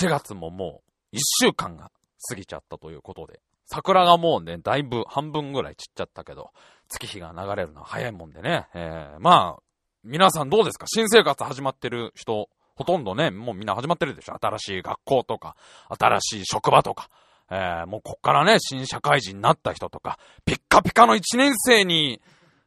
[0.00, 1.90] 4月ももう1週間が
[2.28, 6.50] 過ぎちゃったということで、桜がもうね、だいぶ半分ぐらい散っちゃったけど、
[6.88, 9.62] 月日が流れるのは早いもんでね、えー、まあ、
[10.02, 10.86] 皆さんどうですか？
[10.88, 14.36] 新生活始まってる人、ほとんどね、もうみんな始まってるでしょ？
[14.40, 15.56] 新しい学校とか、
[15.98, 17.08] 新しい職場とか、
[17.50, 22.20] えー、もうこっからね、新社会人になった人とか、ピッカピカの1年生に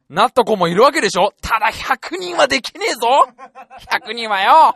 [0.10, 1.34] なった子もいるわけでしょ？
[1.42, 3.00] ただ100人はできねえぞ
[3.90, 4.76] !100 人はよ！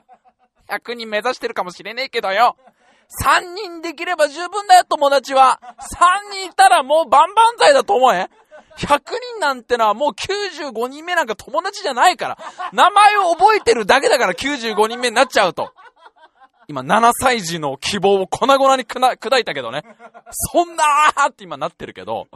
[0.70, 2.57] !100 人目指してるかもしれねえけどよ
[3.23, 8.30] 3人できれば十分だよ、友達は !3 人いたらもう万々歳だと思え
[8.77, 8.99] 100
[9.34, 12.38] 人なんてのはもう95人目なんか友達じゃないから。
[12.73, 15.73] 名前を覚えてるだけだから95人目になっちゃうと。
[16.67, 19.84] 今7歳児の希望を粉々に砕いたけどね。
[20.30, 22.27] そんなーって今なってるけど。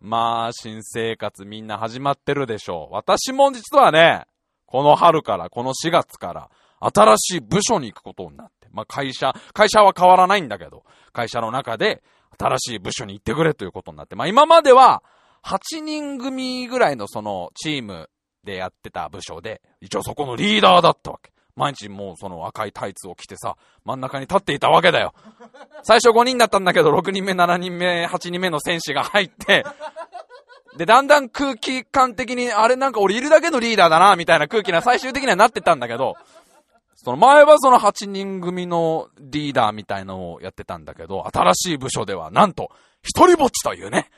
[0.00, 2.94] まあ、新生活みんな始まってるでしょう。
[2.94, 4.26] 私も実はね、
[4.66, 8.68] この春から、この4月から、新しい部署に行くことになって。
[8.72, 12.02] まあ会社、会社は変わらないんだけど、会社の中で
[12.38, 14.16] 新しい部署に行ってくれということになって。
[14.16, 15.02] まあ今までは、
[15.44, 18.10] 8人組ぐらいのそのチーム
[18.44, 21.32] でやってた部署で、一応そこのリーダーだったわけ。
[21.58, 25.12] 毎日もうその赤いタイツを着てさ、真ん中に立っていたわけだよ。
[25.82, 29.64] 最初5人だったんだけど、6人目、7人目、8人目の選手が入って、
[30.76, 36.14] で、だんだん空気感的に、あれなんか俺いるだけのリーダーだな、みたいな空気な最終的にはなってたんだけど、
[37.00, 44.10] その前はその8人組のリーダーみたいのをやってたんだけど、新しい部署ではなんと、一人ぼっちというね。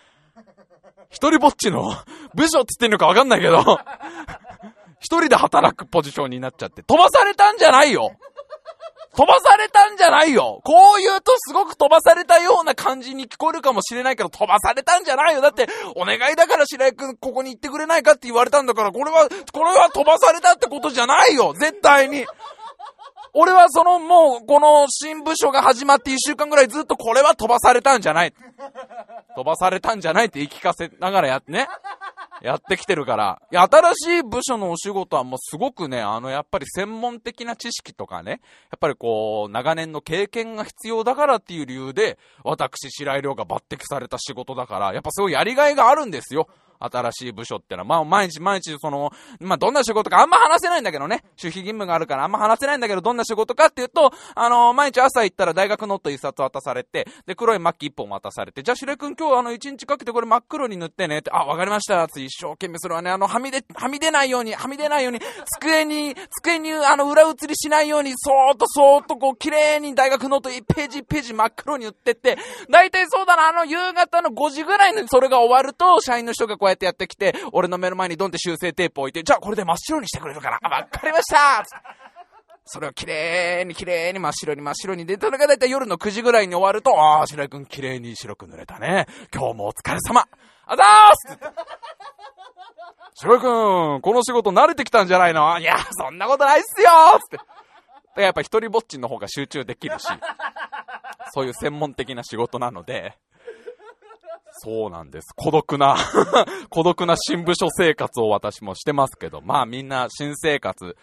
[1.11, 1.95] 一人ぼっちの
[2.35, 3.81] 部署って言ってんのかわかんないけど
[5.01, 8.17] 一人で働くポジションになっちゃって、飛ばされたんじゃないよ。
[9.15, 10.63] 飛ばされたんじゃないよ。
[10.65, 15.43] こう言うとすごく飛ばされたような感じに聞こえるかもしれないけど、飛ばされたんじゃないよ。
[15.43, 21.53] だって、お願いだから白井くんここに行ってくれないかって言われたんだから、これは、これは飛ばされたってことじゃないよ。
[21.53, 22.25] 絶対に。
[23.33, 28.35] 俺はそのもう、この新部署が始まって一週間ぐらいずっとこれは飛ばされたんじゃない。
[29.37, 31.69] 飛ばされたんじゃないって言い聞かせながらやってね。
[32.43, 33.41] やってきてるから。
[33.53, 38.41] いや、新しい部署のお仕事はもうすごくね、あの、やっぱり専門的な知識とかね、
[38.71, 46.49] やっぱりこう、長年の経験が必要だからっていう理由で、私、白井亮が抜擢された仕事だから、やっぱすごいやりがいがあるんですよ。
[46.81, 47.85] 新しい部署ってのは。
[47.85, 51.23] まあ、毎日毎日、その、まあ、どんな仕事かあんま話せないんだけどね。
[51.41, 62.07] 守秘義務があるからあんま話せないんだけど、どんな仕事かっていうと、あのー、毎日朝行ったら大学ノート一冊渡されて、で、黒いマッキー一本渡されて、じゃあ、白井くん今日あの、一日かけてこれ真っ黒に塗ってねって、あ、わかりました。
[62.09, 65.21] つ一生懸命それはね、あの、はみ出、はみ出ないように、はみ出ないように、
[65.59, 72.39] 机に、机に、あの、裏映りしないように、そーっとそーっとこう、綺麗に大学ノート1ページ1ページ真っ黒に塗ってって、
[72.71, 80.59] 大体そうだな、あの、夕方の5時ぐらいにそれが終わると、社員の人がこうやってやってきて、俺の目の前にドンって修正テープ置いて、じゃあこれで真っ白にしてくれるから。
[80.63, 81.65] あ、わかりました
[82.65, 85.05] それを綺麗に綺麗に真っ白に真っ白に。
[85.05, 89.07] で、それがだいたい夜の9時ぐらいに終わると、ああ、白井くん綺麗に白く塗れたね。
[89.35, 90.27] 今日もお疲れ様。
[90.67, 90.87] あざー
[91.35, 91.39] す
[93.15, 95.59] 白井くん、この仕事慣れてきたんじゃないの？
[95.59, 96.89] いや、そんなことないっすよ
[97.21, 97.41] つって。
[98.17, 100.07] で、やっぱ一人ぼっちの方が集中できるし、
[101.33, 103.19] そういう専門的な仕事なので、
[104.63, 105.29] そうなんです。
[105.35, 105.97] 孤独な
[106.69, 110.97] 孤独な新部署生活を私もしてますけど、まあみんな新生活、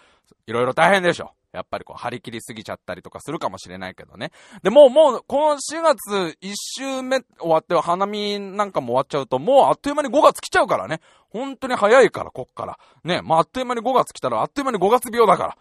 [0.45, 1.31] いろいろ大変でしょ。
[1.53, 4.31] やっぱりこう張り切りすぎちゃったりとかするかもしれないけどね。
[4.61, 11.01] で、もうもう、この4月1週目終わって花見なんかも終わっちゃうと、もうあっという間に5月来ちゃうからね。
[11.29, 12.77] 本当に早いから、こっから。
[13.03, 15.57] ね、まああっという間に5月来たらあっという間に5月病だから。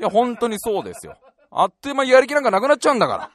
[0.00, 1.18] いや、本当にそうですよ。
[1.50, 3.30] あっという間にやる気なんかなくなっちゃうんだから。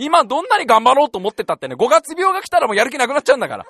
[0.00, 3.66] 今どんなに頑張ろうと思ってたってね、5月病が来たらもうやる気なくなっちゃうんだから。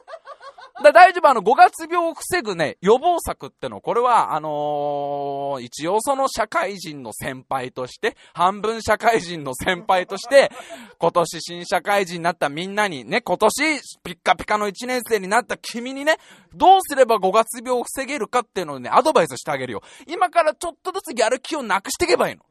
[0.83, 10.51] だ大丈夫、あの、5月病を防ぐね、予防策っての、これは、あのー、一応その社会人の先輩として、半分社会人の先輩として、
[10.99, 16.17] 今年新社会人になったみんなにね、今年ピッカピカの1年生になった君にね、
[16.55, 19.83] どうすれば5月病を防げるかっていうのをね、アドバイスしてあげるよ。
[20.07, 22.43] 今からちょっとずつやる気をなくしていけばいいの。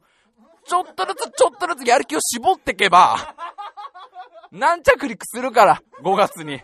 [0.66, 3.34] ちょっとずつちょっとずつやる気を絞っていけば、
[4.52, 6.60] 何着陸するから、5月に。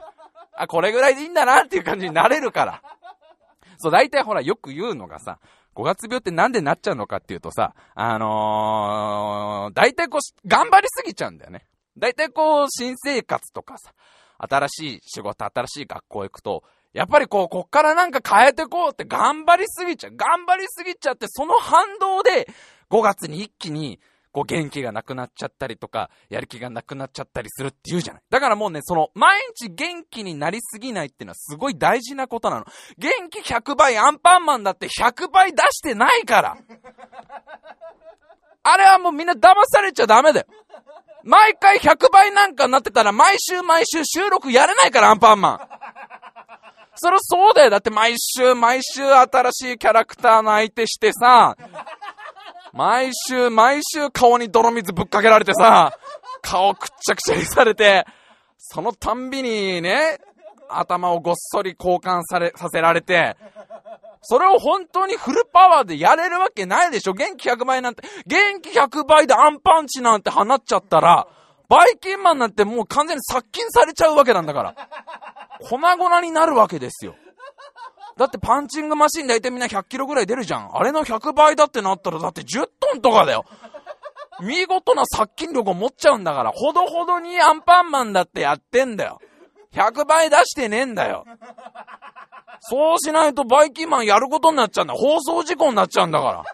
[0.57, 2.83] あ、これぐらいでいいんだなっていう感じになれるから。
[3.79, 5.39] そう、大体ほら、よく言うのがさ、
[5.75, 11.67] 5月病ってなんでなっちゃうのかっていうとさ、あのー、大体こう、頑張りすぎちゃうんだよね。
[11.99, 13.93] 大体こう、新生活とかさ、
[14.39, 20.17] 新しい仕事、新しい学校行くと、やっぱりこう、こっからなんか変えてこうって頑張りすぎちゃう。
[20.17, 22.49] 頑張りすぎちゃって、その反動で、
[22.91, 24.01] 5月に一気に、
[24.37, 28.23] こう元気がなくなっちゃったりとか、やる気がなくなっちゃったりするって言うじゃない。
[28.29, 32.67] だからもうね、その、毎日元気になりすぎないっていうのはすごい大事なことなの。
[32.99, 36.59] 元気100倍、アンパンマンだって100倍出してないから。
[38.63, 40.47] あれはもうみんな騙されちゃダメだよ。
[41.25, 45.61] 毎回100倍なんかになってたら毎週毎週収録やれないから、アンパンマン。
[46.97, 47.71] そりゃそうだよ。
[47.71, 51.57] だって毎週毎週新しいキャラクターの相手してさ、
[52.77, 55.99] 毎週毎週顔に泥水ぶっかけられてさ、
[56.43, 58.05] 顔くっちゃくちゃにされて、
[58.59, 60.19] そのたんびにね、
[60.69, 63.37] 頭をごっそり交換され、させられて、
[64.21, 67.13] それを本当にフルパワーでやれるわけないでしょ？
[67.15, 71.29] 元気100倍なんて、元気100倍でアンパンチなんて放っちゃったら、
[71.69, 74.75] バイキンマンなんてもう完全に殺菌されちゃうわけなんだから。
[75.61, 77.15] 粉々になるわけですよ。
[78.17, 80.71] だってパンチングマシン大体みんな100キロぐらい出るじゃん。
[80.73, 83.45] あれの100倍だってなったらだって10トンとかだよ。
[84.41, 89.21] 見事な殺菌力を持っちゃうんだから、ほどほどにアンパンマンだってやってんだよ。
[89.73, 91.25] 100倍出してねえんだよ。
[92.61, 94.95] そうしないとバイキンマンやることになっちゃうんだ。
[94.95, 96.45] 放送事故になっちゃうんだから。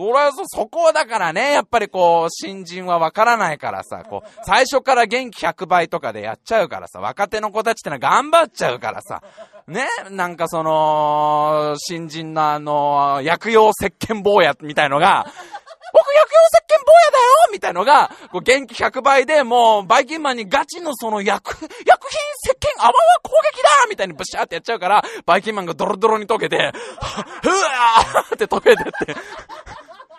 [0.00, 9.22] そりゃそ、そこはだからね、やっぱりこう、新人はわからないからさ、こう、最初から元気100倍とかでやっちゃうからさ、若手の子たちってのは頑張っちゃうからさ、
[9.68, 15.26] ね、なんかその、新人のあの、薬用石鹸坊やみたいのが、
[15.92, 17.24] 僕薬用石鹸坊やだよ！
[17.52, 22.92] みたいのが、こう元気100倍でもう、バイキンマンにガチのその薬、薬品石鹸泡は
[23.22, 23.68] 攻撃だ！
[23.90, 29.16] みたいにブシャーってやっちゃうから、バイキンマンがドロドロに溶けて、ふわーって溶けてって、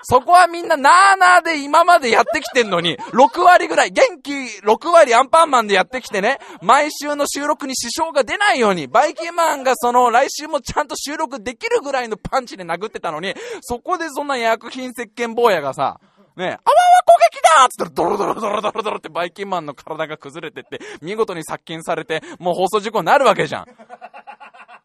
[0.04, 16.00] そこはみんななーなーで今までやってきてんのに、6割ぐらい、元気6割アンパンマンでやってきてね、毎週の収録に支障が出ないように、バイキンマンがその来週もちゃんと収録できるぐらいのパンチで殴ってたのに、そこでそんな薬品石鹸坊やがさ、
[16.36, 16.60] ねえ、あわわ
[17.06, 23.66] 攻撃だっつったらドロドロドロドロドロってバイキンマンの体が崩れてって、見事に殺菌されて、もう放送事故になるわけじゃん。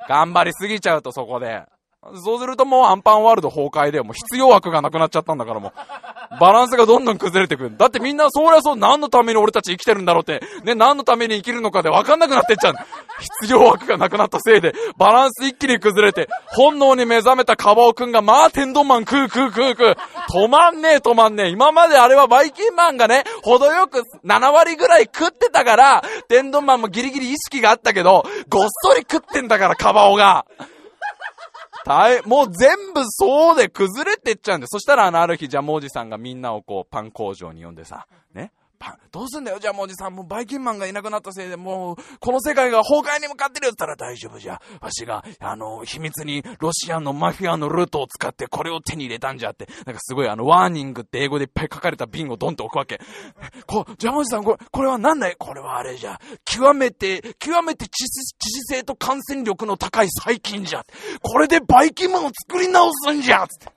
[0.09, 1.65] 頑張りすぎちゃうとそこで。
[2.15, 5.73] そうするともうアンパンワールド崩壊で、もう必要枠がなくなっちゃったんだからもう。
[6.41, 7.77] バランスがどんどん崩れてくる。
[7.77, 12.75] だってみんなそりゃそう何のために俺たち生きてるんだろうって、ね、何のために生きるのかで分かんなくなってっちゃう。
[13.43, 19.97] 必要枠がなくなったせいで、バランス一気に崩れて、本能に目覚めたカバオくんが、まあ天丼マン食う食う食う食う。
[20.31, 21.49] 止まんねえ止まんねえ。
[21.49, 30.47] 今まであれはバイキンマンがね、程よく7割ぐらい食ってたから、天丼マンもギリギリ意識があったけど、ごっそり食ってんだからカバオが。
[31.87, 38.51] 大、もう全部そうで崩れてっちゃうんで、そしたらあの、ある日、ジャムおじさんがみんなをこう、パン工場に呼んでさ、ね、
[39.11, 40.15] どうすんだよ、ジャムおじさん。
[40.15, 44.61] もうバイキンマンがいなくなったせいで、もう、この世界が崩壊に向かってるよって言ったら大丈夫じゃ。
[44.81, 53.01] わしが、あの、秘密にロシアのマフィアのルートを使ってこれを手に入れたんじゃって、なんかすごいあの、ワーニングって英語でいっぱい書かれた瓶をドンと置くわけ。
[53.67, 55.37] こ、ジャムおじさん、これ、これは何だい？
[55.37, 56.21] これはあれじゃ。
[56.45, 60.85] 極めて、極めて致死性と感染力の高い細菌じゃ。
[61.23, 63.76] これでバイキンマンを作り直すんじゃつって。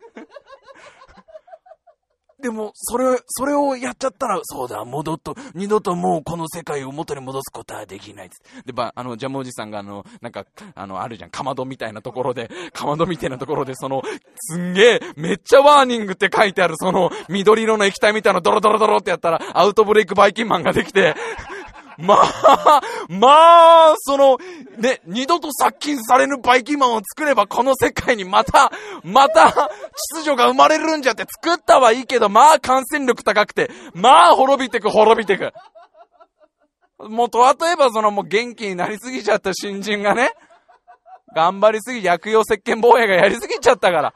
[2.41, 8.29] でも、それ、それをやっちゃったら、そうだ、戻っと、二度ともうこの世界を元に戻すことはできない。
[8.65, 14.01] で、ば、あの、ジャムおじさんがあの、なんか、あの、あるじゃん、かまどみたいなところで、 かまどみたいなところで、その、
[14.37, 21.15] すんげえ、めっちゃワーニングって書いてある、その、緑色の液体みたいなドロドロドロってやったら、アウトブレイクバイキンマンができて、
[21.99, 23.27] まあ、ま
[23.91, 24.37] あ、その、
[24.77, 28.71] ね、二度と殺菌されぬバイキンマンを作ればこの世界にまた、
[29.03, 29.51] また、
[30.13, 35.51] 秩序が生まれるんじゃって作ったはいいけど、まあ感染力高くて、まあ滅びてく滅びてく。
[36.99, 40.31] もうと例えばそのもう元気になりすぎちゃった新人がね、
[41.35, 44.13] 頑張りすぎ、薬用石鹸防衛がやりすぎちゃったから、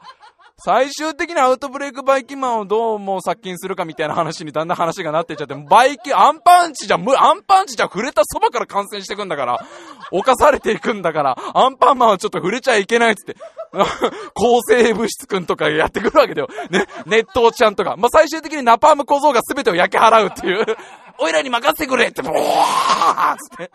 [0.56, 9.66] 最終的にアウトブレイクバイキンマンをどうも殺菌するかみたいな話にだんだん話がなっていっちゃって、バイキン、アンパンチじゃ、アンパンチじゃ触れたそばから感染してくんだから、
[10.12, 13.36] 犯されていくんだから、アンパンマンはちょっと触れちゃいけないっつって、
[14.32, 16.48] 抗生物質くんとかやってくるわけだよ。
[16.70, 17.96] ね、熱湯ちゃんとか。
[17.96, 20.64] まあ、最終的にナパーム小僧が全てを焼き払うっていう、
[21.18, 23.70] おいらに任せてくれって、ボーつって。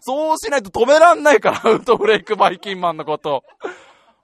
[0.00, 3.44] そうしないと止めらんないから、アウトブレイクバイキンマンのこと。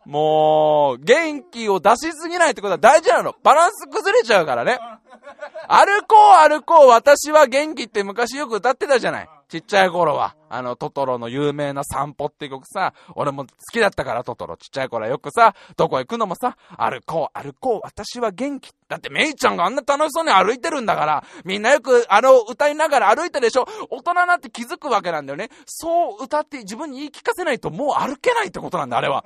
[0.04, 3.34] もう、元気を出しすぎないってことは大事なの。
[3.42, 4.78] バランス崩れちゃうからね。
[5.68, 6.16] 歩こ
[6.46, 9.28] う歩こう私は元気って昔よく歌ってたじゃない。
[9.48, 10.34] ちっちゃい頃は。
[10.52, 14.58] あの、トトロの有名な散歩って曲さ、俺も好きだったからトトロ。
[14.58, 18.70] ちっちゃい頃はよくさ、どこ行くのもさ、歩こう歩こう私は元気。
[18.86, 25.48] だってメイちゃんがあんな楽しそうに歩いてるんだから、みんなよくあの歌いながら歩いたでしょ大人になって気づくわけなんだよね。
[25.64, 29.24] そう歌って自分に言い聞かせないともう歩けないってことなんだ、あれは。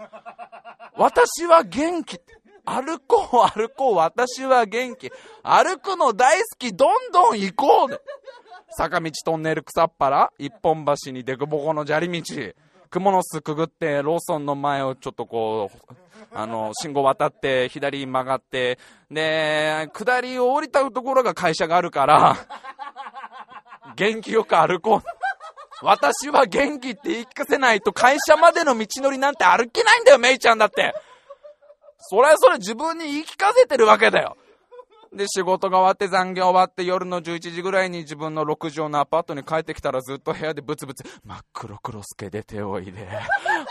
[0.96, 2.20] 私は元気。
[2.64, 5.10] 歩こう、歩こう、私は元気。
[5.42, 8.00] 歩くの大好き、どんどん行こう
[8.70, 12.22] 坂道トンネル草っ腹、一本橋にデコボコの砂利道。
[12.90, 15.94] 蜘蛛の巣くぐって、ローソンの前をちょっとこう、
[16.32, 18.78] あの、信号渡って、左に曲がって、
[19.10, 22.36] で、下りを降りたところが会社があるから、
[23.96, 25.16] 元気よく歩こう。
[25.82, 30.94] 私は元気って言い聞かせないと会社までの道のりなんて歩けないんだよ、メイちゃんだって。
[31.98, 34.36] それはそれ自分に言い聞かせてるわけだよ。
[35.12, 43.08] で、仕事が終わって残業終わって夜の11時ぐらいに自分の6畳のアパートに帰ってきたらずっと部屋でブツブツ、真っ黒黒助出ておいで。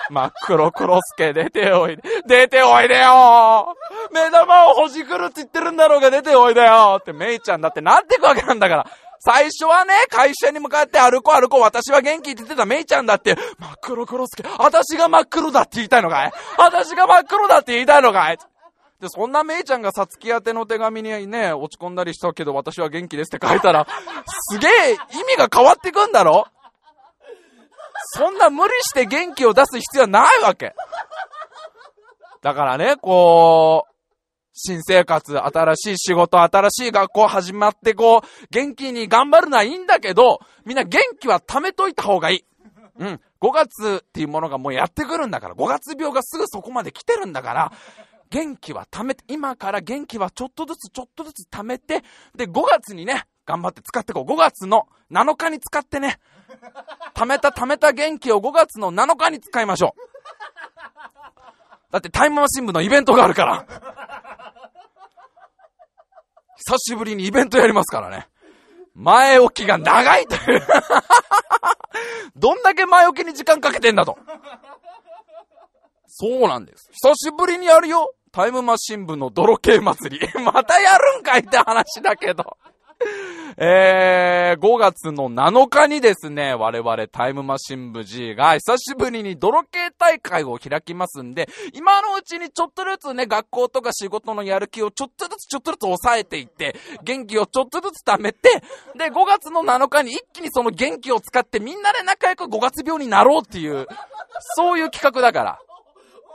[0.10, 2.04] 真っ黒黒助出ておいで。
[2.28, 3.76] 出ておいでよ
[4.14, 8.88] 目玉をほじくるって言ってるんだろうが出ておいでよってメイちゃんだってなってくわけなんだから。
[9.20, 16.32] 最初はね、会社に向かって歩こう歩こう、私は元気って言ってたメイちゃんだって、真っ黒黒助、私が真っ黒だって言いたいのかい？
[16.60, 18.38] 私が真っ黒だって言いたいのかい？
[19.06, 23.88] で、そんなメイちゃんがさつき宛ての手紙にね、落ち込んだりしたけど、私は元気ですって書いたら、
[24.50, 26.48] すげえ意味が変わってくんだろ？
[28.18, 30.74] そんな無理して元気を出す必要はないわけ。
[32.42, 33.92] だからね、こう、
[34.54, 42.46] 新生活、新しい仕事、新しい学校始まってこう、元気に頑張るのはいいんだけど、みんな元気は貯めといた方がいい。
[43.00, 43.22] うん。
[43.42, 47.72] 5月っていうものがもうやってくるんだから、5月病がすぐそこまで来てるんだから、
[48.30, 52.04] 元気は貯めて、今から元気はちょっとずつちょっとずつ貯めて、
[52.36, 54.32] で、5月にね、頑張って使ってこう。
[54.32, 56.20] 5月の7日に使ってね、
[57.14, 60.02] 貯めた貯めた元気を5月の7日に使いましょう。
[61.92, 63.66] だってタイムマシン部のイベントがあるから。
[66.58, 68.28] 久しぶりにイベントやりますからね。
[68.96, 70.62] 前置きが長いという
[72.36, 74.18] どんだけ前置きに時間かけてんだと。
[76.18, 76.90] そうなんです。
[76.94, 78.14] 久しぶりにやるよ。
[78.32, 80.28] タイムマシン部の泥系祭り。
[80.42, 82.56] またやるんかいって話だけど。
[83.58, 98.64] えー、5月の7日にですね、我々タイムマシン部 G が久しぶりに泥系大会を開きますんで、今のうちにちょっとずつね、学校とか仕事のやる気をちょっとずつちょっとずつ抑えていって、元気をちょっとずつ貯めて、
[98.98, 103.86] で、5月の7日に一気にその元気を使ってみんなで仲良く5月病になろうっていう、
[104.56, 105.60] そういう企画だから。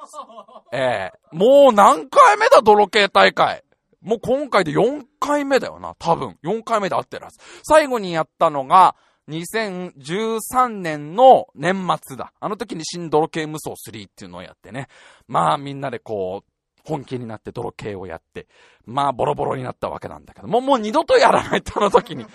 [0.72, 3.64] ええー、もう何回目だ、泥系大会。
[4.00, 5.94] もう今回で4回目だよな。
[5.98, 6.38] 多分。
[6.42, 7.38] 4回目で合ってるはず。
[7.62, 8.96] 最後にやったのが、
[9.28, 12.32] 2013年の年末だ。
[12.40, 14.88] あの時に新泥系無双3っていうのをやってね。
[15.28, 16.50] まあみんなでこう、
[16.82, 18.48] 本気になって泥系をやって、
[18.86, 22.26] まあボロボロになったわけなんだけど、もうもう二度とやらないってあの時に、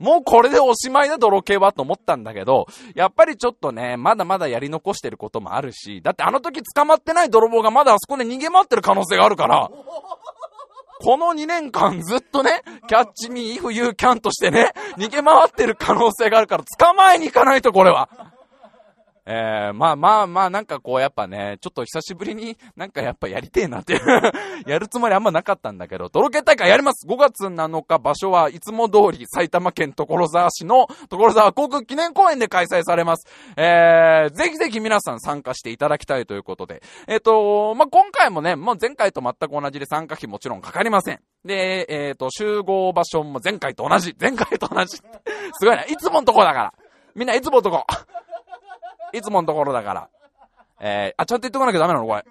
[0.00, 9.70] もうこれでおしまいだ泥系はと思ったんだけど、やっぱりちょっとね、まだまだやり残してることもあるし、だってあの時捕まってない泥棒がまだあそこで逃げ回ってる可能性があるから、
[11.04, 18.08] この2年間ずっとね、キャッチミーイフユーキャンとしてね、逃げ回ってる可能性があるから捕まえに行かないとこれは。
[19.24, 24.00] えー、まあまあまあ、なんかこうやっぱね、ちょっと久しぶりになんかやっぱやりてえなっていう
[24.66, 33.28] やるつもりあんまなかったんだけど、泥系大会やります !5 月7日、場所はいつも通り埼玉県所沢市の所沢航空記念公園で開催されます。
[33.56, 36.82] えー、ぜひぜひ皆さん参加していただきたいということで。
[37.06, 41.20] えっ、ー、と、まあ、今回もね、もう前回と全く同じで参加費もちろんかかりません。
[41.44, 44.16] で、えっ、ー、と、集合場所も前回と同じ。
[44.20, 44.96] 前回と同じ。
[44.96, 45.02] す
[45.64, 45.84] ごいな。
[45.84, 46.74] いつものとこだから。
[47.14, 47.86] みんないつものとこ。
[49.12, 50.08] いつものところだから。
[50.80, 52.06] えー、あ、ちゃんと言っとかなきゃダメなの？
[52.06, 52.24] これ。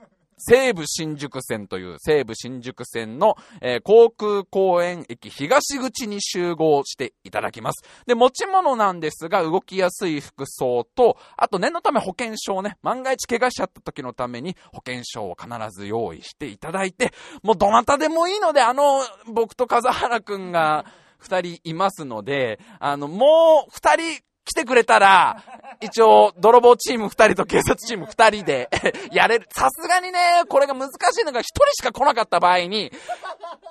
[0.43, 7.83] 西武新宿線という西武新宿線の、えー、航空公園駅東口に集合していただきます。
[8.07, 20.85] で、持ち物なんですが、動きやすい服装と、あと念のため保険証ね、万が一怪我しちゃった時のために保険証を必ず用意していただいて、もうどなたでもいいので、あの、僕と風原くんが、
[21.19, 25.43] 二人いますので、あの、もう二人来てくれたら、
[25.81, 28.69] 一応、泥棒チーム二人と警察チーム二人で
[29.11, 29.47] やれる。
[29.51, 32.91] さすがにね、これが難しいのが一人しか来なかった場合に、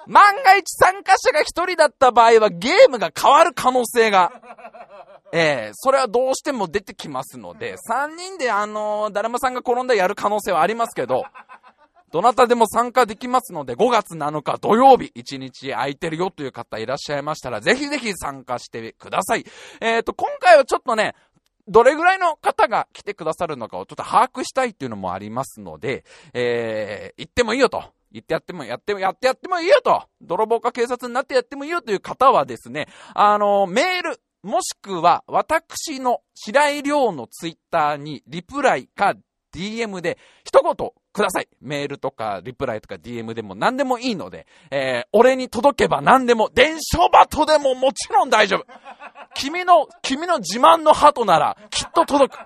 [0.07, 4.33] 万が一参加者が一人だった場合はゲームが変わる可能性が、
[5.33, 11.25] ええー、それはどうしても出てきますので、三人であのー、だるまさんが転んだやる可能性はありますけど、
[12.13, 19.45] どなたでも参加できますので、5月7日土曜日、1日空いてるよという方いらっしゃいましたら、ぜひぜひ参加してください。
[19.81, 21.15] えっ、ー、と、今回はちょっとね、
[21.69, 27.85] どれぐらいの方が来てくださるのかをちょっと把握したいっていうのもありますので、えー、行ってもいいよと。
[28.13, 30.03] 言ってやっても、やっても、やってやってもいいよと。
[30.21, 39.15] 泥棒か警察になってやってもいいよという方はですね、あの、メール、もしくは、私の白井亮のツイッターにリプライか
[39.55, 41.49] DM で一言ください。
[41.61, 48.67] メールとか、リプライとか DM でも何でもいいので、えー、俺に届けば何でも、電書バトでももちろん大丈夫。
[49.35, 52.41] 君の、君の自慢の鳩なら、きっと届く。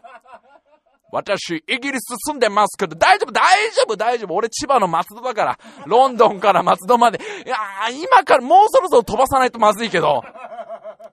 [1.10, 4.34] 私、イギリス住んでますけど、大丈夫、大丈夫、大丈夫。
[4.34, 5.58] 俺千葉の松戸だから。
[5.86, 7.20] ロンドンから松戸まで。
[7.46, 7.56] いや、
[7.90, 10.24] 今からもうそろそろ飛ばさないとまずいけど。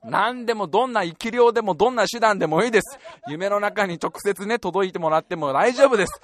[0.03, 2.98] 何でもどんな生き量でもどんな手段でもいいです。
[3.27, 6.20] 夢の中に直接ね、届いてもらっても大丈夫です。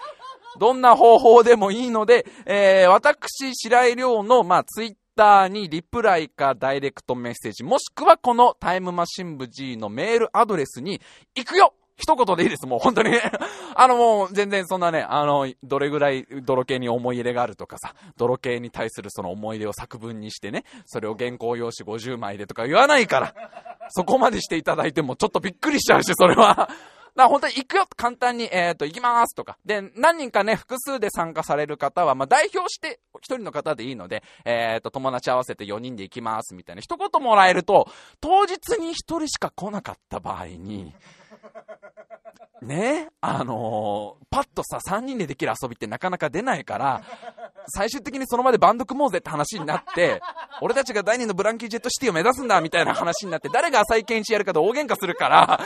[0.58, 11.02] どんな方法でもいいので、えー、私、白井亮の、まあ、ツイッターにリプライかダイレクトメッセージ、もしくはこのタイムマシン部 G のメールアドレスに
[11.36, 13.12] 行くよ一言でいいです、もう本当に。
[13.76, 23.34] あのもう全然そんなね、あの、どれぐらい泥系に思い入れがあるとかさ、泥系に対するその思い出を作文にしてね、それを原稿用紙50枚でとか言わないから、
[23.90, 26.70] そこまでしていただいてもちょっとびっくりしちゃうし、それは。
[27.18, 29.58] だ本当に行くよ簡単に、えっ、ー、と、行きますとか。
[29.66, 37.90] で、何人かね、複数で参加される方は、まあ、代表して一人の方でいいので、えっ、ー、と、友達合わせて4人で行きますみたいな一言もらえると、
[38.22, 40.94] 当日に一人しか来なかった場合に、
[42.62, 47.04] ねあのー、パッとさ、3人でできる遊びってなかなか出ないから、
[47.68, 50.22] 最終的にその場でバンド組もうぜって話になって、
[50.62, 55.60] 俺たちが第二のブランキー・ジェットシティを目指すんだみたいな話になって、誰が浅井健一やるかで大喧嘩するから、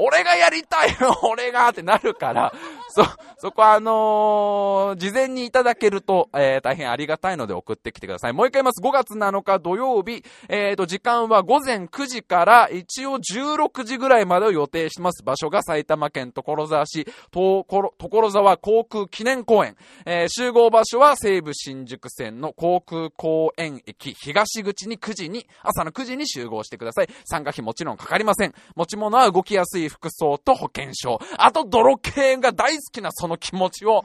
[0.00, 2.52] 俺がやりたいよ、俺がってなるから、
[2.88, 3.04] そ、
[3.42, 8.34] そこはあのー、事前にいただけると、えー、大変ありがたいので送ってきてください。
[8.34, 8.82] もう一回言います。
[8.82, 15.22] 5月7日土曜日、えーと、時間は午前9時から一応16時ぐらいまでを予定してます。
[15.24, 19.74] 場所が埼玉県所沢市、所沢航空記念公園。
[20.04, 27.08] えー、集合場所は西武新宿線の航空公園駅東口に9時に、朝の9時に集合してください。
[27.24, 28.52] 参加費もちろんかかりません。
[28.76, 31.18] 持ち物は動きやすい服装と保険証。
[31.38, 34.04] あと、泥系が大好きなそのその気持ちを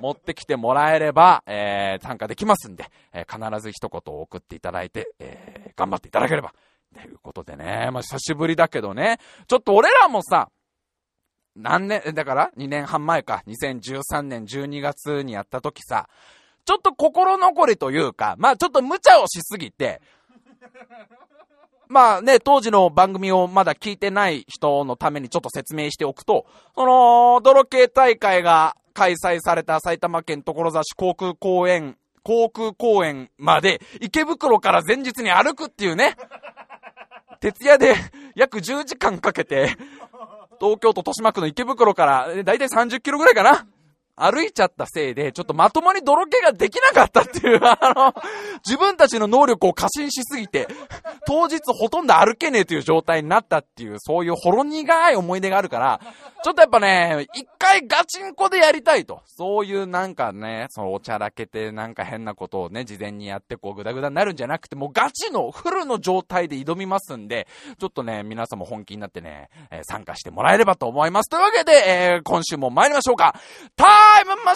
[0.00, 6.52] 持ってきてもらえれば、えー、参加できますんで、えー、必ず一言送っていただいて、えー、頑張っていただければ。
[6.92, 10.50] ということでね、まあ、久しぶりだけどね、ちょっと俺らもさ、
[11.54, 16.08] 何年、だから2年半前か、2013年12月にやった時さ、
[16.64, 20.00] ちょっと心残りというか、まあちょっと無茶をしすぎて、
[21.88, 36.16] まあね、当時の番組をまだ聞いてない人のためにちょっと説明しておくと、その、泥系大会が開催された埼玉県所沢市航空公園、航空公園まで池袋から前日に歩くっていうね、
[37.40, 37.94] 徹夜で
[38.34, 39.76] 約10時間かけて、
[40.60, 43.66] 東京都豊島区の池袋から、だいたい30キロぐらいかな。
[44.24, 48.14] 歩いちゃったせいで、ちょっとまともに泥系ができなかったっていう、 あの、
[48.66, 50.68] 自分たちの能力を過信しすぎて、
[51.26, 56.00] 当日ほとんど歩けねえという状態になったっていう、そういうほろ苦い思い出があるから、
[56.42, 59.22] ちょっとやっぱね、一回ガチンコでやりたいと。
[59.26, 71.30] そういうなんかね、そのおちゃらけてなんか変なことをね、事前にやってこうグダグダになるんじゃなくて、もうガチのフルの状態で挑みますんで、ちょっとね、皆さんも本気になってね、え、参加してもらえればと思います。
[71.30, 73.34] というわけで、えー、今週も参りましょうか。
[74.14, 74.54] タイムマ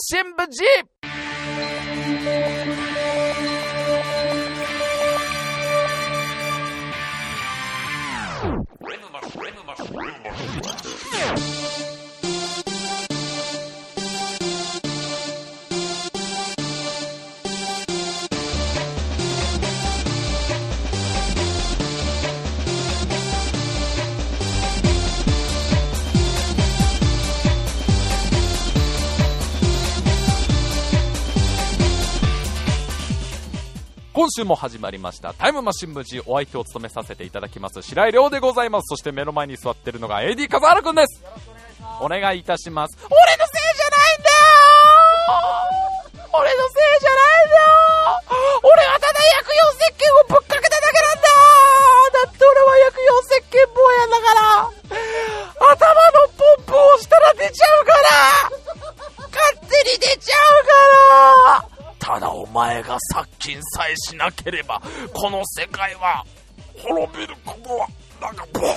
[34.23, 35.35] 今週も始まりました。
[35.35, 38.87] タイムマシン無事お相手を務めさせていただきます白井亮でございます。
[38.87, 41.25] そして目の前に座ってるのが AD 笠原くんです。
[42.01, 42.97] お願いいたします。
[43.03, 43.27] 俺のせい
[43.75, 44.39] じゃないんだよ。
[46.39, 47.67] 俺のせいじゃないんだよ。
[48.63, 50.42] 俺はただ薬用石鹸をぶ
[62.63, 64.81] 前が殺菌さえしなければ、
[65.13, 66.25] この世界は
[66.79, 67.89] 滅びることは、
[68.21, 68.73] なんか、ブー、ブー。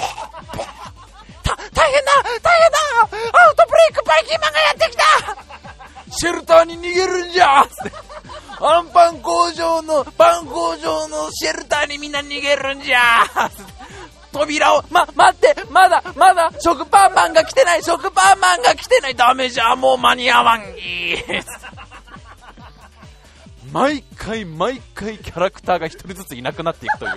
[1.44, 3.40] た、大変だ大変だ。
[3.40, 6.14] アウトブレイクバイキンマンがやってきた。
[6.18, 7.64] シェルターに逃げるんじゃ。
[8.60, 13.24] アンパン工場の、パン工場のシェルターにみんな逃げるんじゃ。
[14.32, 21.18] 扉を、ま、待って、まだ、まだ、食パンマンが来てない、食パンマンが来てない、ダメじゃ、もう間に合わんぎ
[23.72, 27.12] 毎回毎回キャラクターが一人ずついなくなっていくという。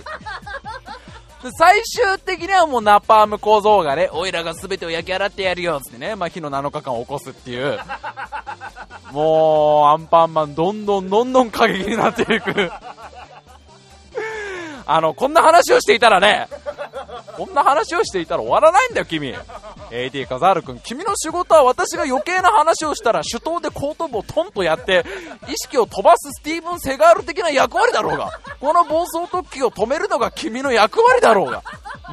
[1.57, 7.79] 最終的にはもうナパーム小僧がね、おいらが全てを焼き洗ってやるよつってね、まあ、火の7日間を起こすっていう。
[9.13, 12.73] もう、アンパンマンどんどんどんどん過激になっていく。
[14.87, 16.49] あの、こんな話をしていたらね、
[17.37, 19.35] こんな話をしていたら終わらないんだよ、君。
[19.91, 25.05] AD カザール君、君の仕事は私が余計な話をしたら手刀で後頭部をトンとやって、
[25.49, 31.63] 意識を飛ばすスティーブン・セガール的な役割だろうが、この暴走特急を止めるのが君の役割だろうが、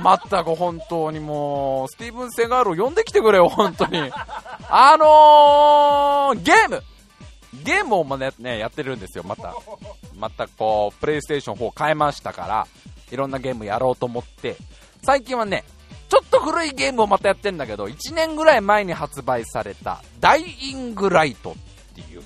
[0.01, 4.11] まったく本当にもう、スティーブン・セガールを呼んできてくれよ、本当に。
[4.69, 6.83] あのー、ゲーム
[7.63, 9.53] ゲームをもね、ね、やってるんですよ、また。
[10.15, 12.67] またこう、プレイステーション4変えましたから、
[13.11, 14.57] いろんなゲームやろうと思って、
[15.05, 15.63] 最近はね、
[16.09, 21.55] ちょっと古いゲームをまたやってんだけど、1年ぐらい前に発売された、ダイイングライトっ
[21.93, 22.23] ていう、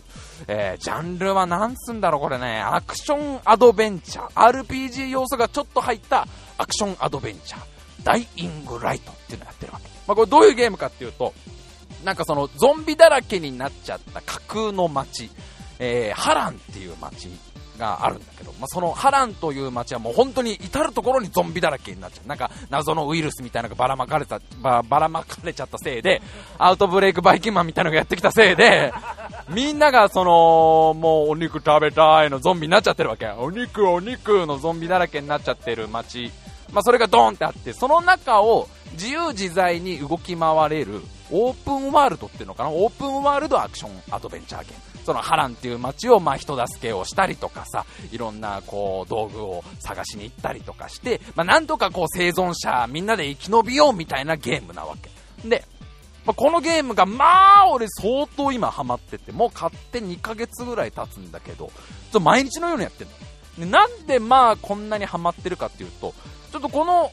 [0.48, 6.26] えー、ジャンルはなんつんだろうこれね、アクションアドベンチャー、RPG 要素がちょっと入った
[6.58, 7.62] アクションアドベンチャー、
[8.06, 9.90] ダイイングライトっていうのをやってるわけ。
[10.08, 11.34] まあ、これどういうゲームかっていうと、
[12.06, 15.30] なんかそのゾンビだらけになっちゃった架空の街、
[15.80, 17.28] えー、ハランっていう街
[17.80, 22.28] があるんだけど、まあ、そのハランという街はもう本当に至る所にゾンビだらけになっちゃう。
[22.28, 26.22] なんか謎のウイルスみたいなのがばらまかれた、ばばらまかれちゃったせいで、
[26.60, 28.94] アウトブレイクバイキンマンみたいなのがやってきたせいで、
[29.50, 33.28] みんながその、もうお肉食べたいのゾンビになっちゃってるわけ。
[33.28, 36.32] お肉お肉のゾンビだらけになっちゃってる街。
[36.72, 44.99] まあ、それがドーンってあって、その中を自由自在に動き回れるオープンワールドっていうのかなオープンワールドアクションアドベンチャーゲーム。
[45.10, 55.50] そのハランっていう街をまあ人助けをしたりとかさ、いろんなこう道具を探しに行ったりとかして、まあ、なんとかこう生存者みんなで生き延びようみたいなゲームなわけ。
[55.50, 55.66] で、
[56.28, 61.72] まあ、このゲームがまあ俺相当今ハマってて、もう買って2ヶ月ぐらい経つんだけど、ちょ
[62.10, 63.10] っと毎日のようにやってる
[63.66, 63.66] の。
[63.66, 66.14] なんでまあこんなにハマってるかっていうと、
[66.52, 67.10] ちょっとこの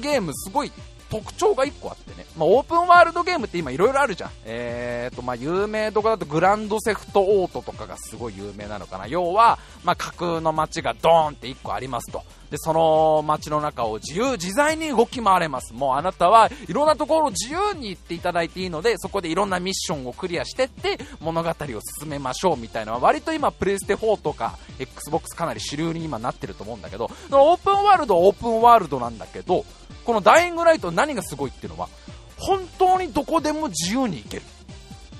[0.00, 0.72] ゲームすごい
[1.10, 4.30] 特徴が1個あってね、まあ、オープンワールドゲームって今いろいろあるじゃん。
[4.44, 9.06] えーと、まあ、有名とかだとグランドセフトオートとかがすごい有名なのかな。
[9.06, 12.22] 要は、まあ、架空の街がドーンって1個ありますと。
[12.50, 15.74] で、その街の中を自由自在に動き回れます。
[15.74, 21.54] もうあなたはいろんなところを自由に行っていただいていいので、そこでいろんなミッションをクリアしてって物語を
[22.00, 29.64] 進めましょうみたいなのは割と今プレイステ4とか Xbox かなり主流に今なってると思うんだけど、オープンワールドはオープンワールドなんだけど、
[30.04, 31.88] このダイイングライト何がすごいっていうのは、
[32.36, 34.42] 本当にどこでも自由に行ける。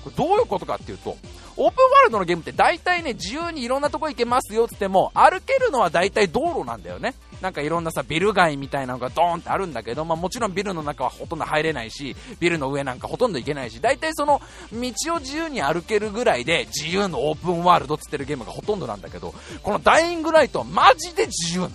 [0.03, 1.17] これどういうことかっていうと、
[1.57, 7.15] オープンワールドのゲームって大体ね、自由にいろんなとこ行けますよって言っても、歩けるのは大体道路なんだよね。
[7.41, 21.73] なんかいろんなさ、ビル街みたいなのがドーンってあるんだけど、まあもちろんビルの中はほとんど入れないし、ビルの上なんかほとんど行けないし、大体その道を自由に歩けるぐらいで自由のオープンワールドって言ってるゲームがほとんどなんだけど、このダイイングライトはマジで自由なの。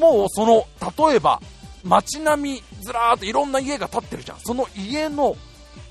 [0.00, 0.66] もうその、
[1.08, 1.40] 例えば、
[1.84, 4.40] 街並み、ずらーっといろんな家が建ってるじゃん。
[4.40, 5.36] その家の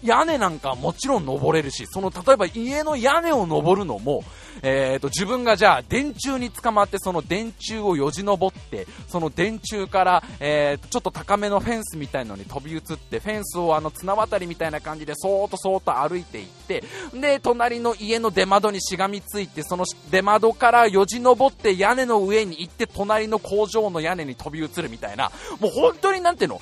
[0.04, 4.24] 屋根なんかもちろん登れるし、その例えば家の屋根を登るのも、
[4.64, 16.84] えーと、自分がじゃあ電柱に捕まってその電柱をよじ登ってその電柱から、えー、ちょっと高めのフェンスみたいのに飛び移ってフェンスをあの綱渡りみたいな感じでそーっとそーっと歩いていって
[17.14, 26.62] で隣の家の出窓にしがみついてその出窓からよじ登って屋根の上に行って隣の工場の屋根に飛び移るみたいなもう本当になんていうの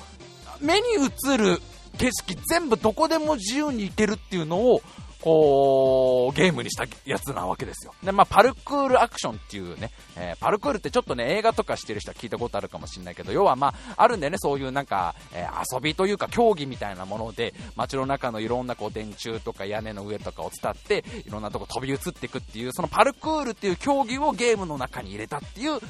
[0.60, 1.60] 目に映る
[2.00, 4.80] 景色全部どこでも自由に行けるっていうのを
[5.20, 7.92] こう、ゲームにしたやつなわけですよ。
[8.02, 25.80] で、まあ、パルクールアクションっていうね、えー、パルクールってちょっとね、映画とかしてる人は聞いたことあるかもしれないけど、要はまあ、あるんだよね、そういうなんか、えー、遊びというか競技みたいなもので、街の中のいろんなこう、電柱とか屋根の上とかを伝って、いろんなとこ飛び移っていくっていう、そのパルクールっていう競技をゲームの中に入れたっていう、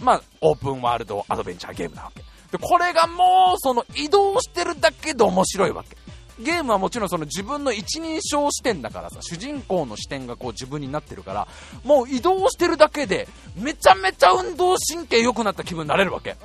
[0.00, 2.22] まあ、オープンワールドアドベンチャーゲームなわけ。
[2.50, 5.96] で、これがもう、その移動してるだけで面白いわけ。
[6.40, 11.48] ゲームはもちろんその自分の一人称視点だからさ、主人公の視点がこう自分になってるから、
[11.84, 16.36] もう移動してるだけで、めちゃめちゃ運動神経良くなった気分になれるわけ。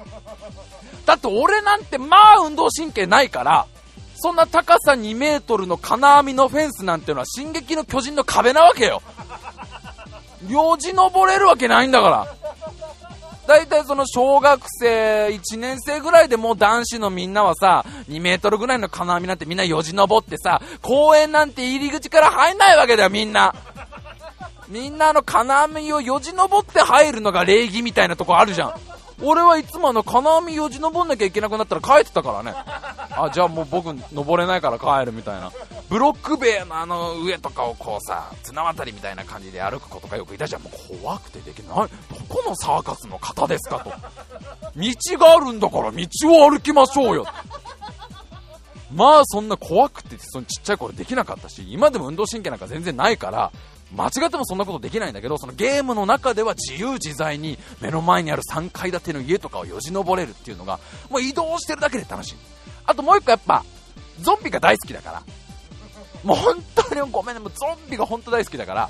[1.06, 3.68] だって俺なんてまあ運動神経ないから、
[4.18, 9.02] そんな高さ2メートルの金網のフェンスなんてのは進撃の巨人の壁なわけよ。
[10.50, 12.28] よじ登れるわけないんだから。
[13.48, 23.54] 大体その小学生1年生ぐらいでもう男子のみんなはさ、2メートルぐらいの金網なんてみんなよじ登ってさ、公園なんて入り口から入んないわけだよみんな。
[24.68, 28.74] みんなあの金網をよじ登って入るのが礼儀みたいなとこあるじゃん。
[29.22, 32.54] 俺はいつもあの金網よじ登んなきゃいけなくなったら帰ってたからね。
[32.56, 35.52] あ、じゃあもう僕登れないから帰るみたいな。
[35.90, 40.64] ブロック塀のあの上とかをこうさ、綱渡りみたいな感じで歩く子とかよくいたじゃん。
[40.64, 41.76] もう怖くてできない。
[41.76, 41.88] ど
[42.28, 43.92] このサーカスの方ですかと。
[44.76, 47.26] 道があるんだから道を歩きましょうよ。
[48.94, 53.52] まあそんな怖くてそのちっちゃい頃できなかったし、今でも運動神経なんか全然ないから、
[53.96, 62.36] 間違ってもそんなことできないんだけど、そのゲームの中では自由自在に目の前にある3階建ての家とかをよじ登れるっていうのが、もう移動してるだけで楽しい。
[62.86, 63.64] あともう一個やっぱ、
[64.22, 65.24] ゾンビが大好きだから。
[66.26, 68.90] もう本当にごめんね、もうゾンビが本当大好きだから、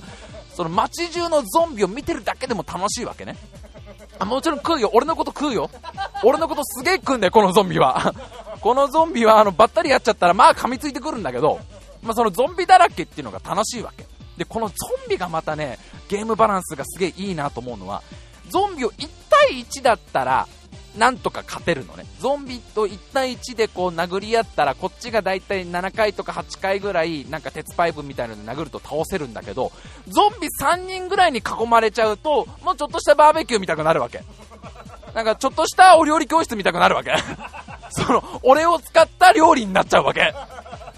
[0.56, 3.36] その街中のゾンビを見てるだけでも楽しいわけね。
[4.18, 4.90] あもちろん食うよ。
[4.94, 5.70] 俺のこと食うよ。
[6.24, 8.14] 俺のことすげえ食うんだよ、このゾンビは。
[8.62, 11.60] このゾンビは、あの、ばったりやっちゃったら、まあ噛みついてくるんだけど、
[12.02, 14.06] まあそのゾンビだらけっていうのが楽しいわけ。
[14.38, 14.74] で、このゾ
[15.06, 18.02] ンビがまたね、ゲームバランスがすげえいいなと思うのは、
[18.50, 20.48] ゾンビを1対1だったら、
[20.98, 22.06] なんとか勝てるのね。
[22.20, 29.72] ゾンビと1対1でこう殴り合ったら、こっちがだいたい7回とか8回ぐらい、なんか鉄パイプみたいなので殴ると倒せるんだけど、
[30.08, 34.24] ゾンビ3人ぐらいに囲まれちゃうと、もうちょっとしたバーベキュー見たくなるわけ。
[35.14, 37.14] なんかちょっとしたお料理教室見たくなるわけ。
[37.90, 40.34] その、俺を使った料理になっちゃうわけ。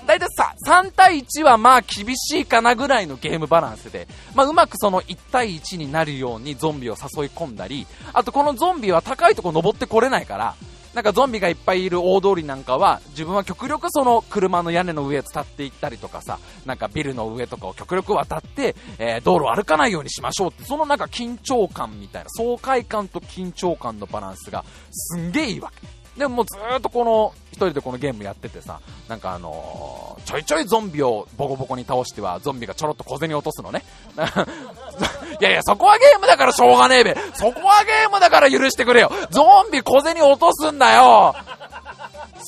[0.08, 10.56] だいたいさ、3対1はまあ厳しいかなぐらいのゲームバランスで、まあうまくその1対1になるようにゾンビを誘い込んだり、あとこのゾンビは高いとこ登ってこれないから、
[10.98, 25.97] なんかゾンビがいっぱいいる大通りなんかは、自分は極力その車の屋根の上伝っていったりとかさ、なんかビルの上とかを極力渡って、えー、道路を歩かないようにしましょうって、そのなんか緊張感みたいな、爽快感と緊張感のバランスがすんげえいいわけ。
[26.18, 33.84] でももうずっとこの、一人でこのゲームやっててさ、なんかあのー、ちょいちょいゾンビをボコボコに倒しては、ゾンビがちょろっと小銭落とすのね。
[35.40, 37.16] いやいや、そこはゲームだからしょうがねえべ。
[37.34, 39.12] そこはゲームだから許してくれよ。
[39.30, 41.36] ゾンビ小銭落とすんだよ。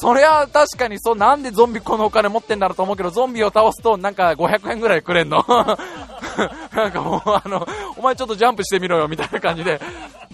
[0.01, 5.43] そりゃ確かにそう、なんでゾンビこのお金持ってんだろうと思うけど、ゾンビを倒すとなんか500円ぐらいくれんの
[6.73, 9.81] なんかもうあの、お前ちょっとジャンプしてみろよみたいな感じで、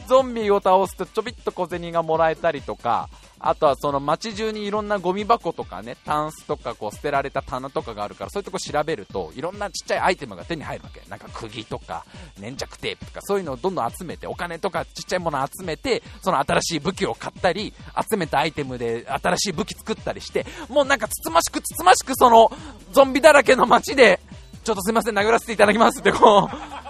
[0.08, 3.10] ゾンビを倒すとちょびっと小銭がもらえたりとか、
[3.46, 11.04] あとはその街中にいろんなゴミ箱とかね、タンスとかこう捨てられた棚とかがあるから、そういうとこ調べると、いろんなちっちゃいアイテムが手に入るわけ。
[11.08, 12.06] なんか釘とか、
[12.40, 17.72] 粘着テープとか、そういうのをどんどん集めて、お金とかちっちゃいものを集めて、その新しい武器を買ったり、
[18.10, 22.52] 集めたアイテムで新しい武器作ったりして、もうなんかつつましくつつましくその、
[22.94, 24.20] ゾンビだらけの街で、
[24.64, 26.85] ちょっとすいません、殴らせていただきますってこう、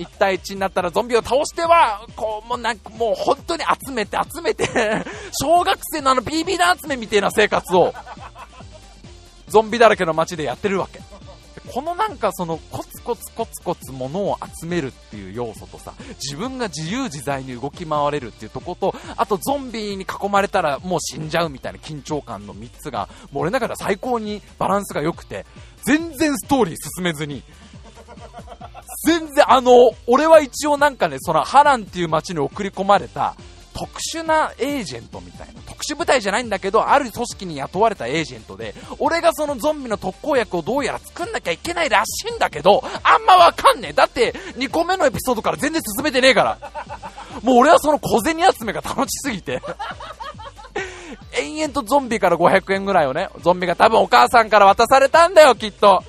[0.00, 4.66] 1対1になったらゾンビを倒しては、こう、もうなんかもう本当に集めて 集めて
[5.40, 7.92] 小学生のあの BB 弾集めみたいな生活を、
[9.48, 11.00] ゾンビだらけの街でやってるわけ。
[11.72, 25.46] このなんかそのコツコツコツコツ物を集めるっていう要素とさ、自分が自由自在に動き回れるっていうとこと、あとゾンビに囲まれたらもう死んじゃうみたいな緊張感の3つが、もう俺の中では最高にバランスが良くて、
[25.84, 27.44] 全然ストーリー進めずに、
[29.04, 33.34] 全然、あの、俺は一応なんかね、その、ハランっていう街に送り込まれた、
[33.72, 35.60] 特殊なエージェントみたいな。
[35.62, 43.92] 特殊部隊じゃないんだけど、ある組織に雇われたエージェントで、俺がそのゾンビの特効薬をどうやら作んなきゃいけないらしいんだけど、あんまわかんねえ。
[43.94, 46.58] だって、2個目のエピソードから全然進めてねえから。
[47.42, 49.62] もう俺はその小銭集めが楽しすぎて。
[51.32, 56.02] 延々とゾンビから500円ぐらいをね、ゾンビが多分お母さんから渡されたんだよ、きっと。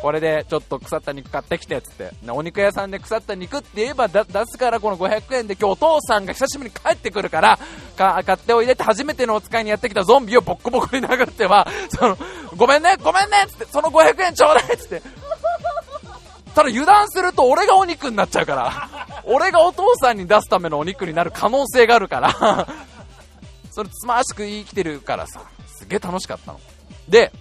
[0.00, 2.12] これでちょっと腐った肉買ってきてっ、つって。
[2.28, 7.58] お肉屋さんで腐った肉って言えば出すからこの500円で今日お父さんが久しぶりに帰ってくるから、
[7.96, 12.16] か買っておいでって初めてのお使いにやってきたゾンビをボッコボコに殴っては、その、
[12.56, 15.02] ごめんね、ごめんねっつって、その500円ちょうだいっつって。
[16.54, 18.88] ただ油断すると俺がお肉になっちゃうから、
[19.24, 22.66] 俺がお父さんに出すためのお肉になる可能性があるから、
[23.70, 25.42] それつましく生きてるからさ、
[25.76, 26.60] すげえ楽しかったの。
[27.08, 27.32] で、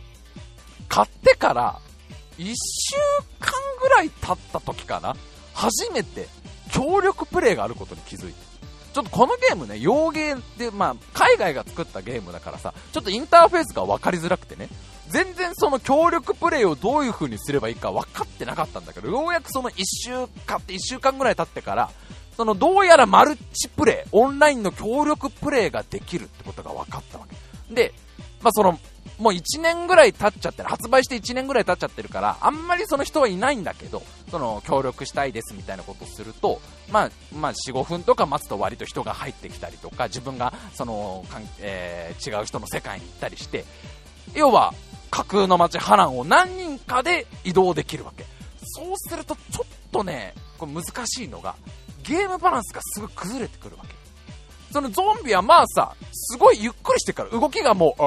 [0.87, 1.79] 買ってから、
[2.37, 2.95] 1週
[3.39, 5.15] 間ぐらい経った時かな
[5.53, 6.27] 初めて
[6.71, 8.47] 協力プレイがあることに気づいて。
[8.93, 14.69] ちょっとこのゲームね、洋芸で、まあ、海外が作ったゲームだからさ、ちょっとインターフェースが分かりづらくてね、
[15.09, 20.11] 全然その協力プレイをどういう風にすればいいか分かってなかったんだけど、ようやくその1週
[20.47, 21.91] 間って1週間ぐらい経ってから、
[22.35, 27.73] そのどうやらマルチプレイ、オンラインの協力プレイができるってことが分かったわけ。
[27.73, 27.93] で、
[28.41, 28.79] まあ、その
[29.17, 43.65] もう1年ぐらい経っちゃってる、発売して1年ぐらい経っちゃってるから、あんまりその人はいないんだけど、その協力したいですみたいなことをすると、まあ、まあ、4、5分とか待つと割と人が入ってきたりとか、自分がその、かんえー、違う人の世界に行ったりして、
[44.35, 44.73] 要は、
[45.09, 48.25] 架空の街、波乱を何人かで移動できるわけ。
[48.63, 51.55] そうすると、ちょっとね、これ難しいのが、
[52.03, 53.95] ゲームバランスがすぐ崩れてくるわけ。
[54.71, 58.03] そのゾンビはまあさ、すごいゆっくりしてから、動きがもう、あ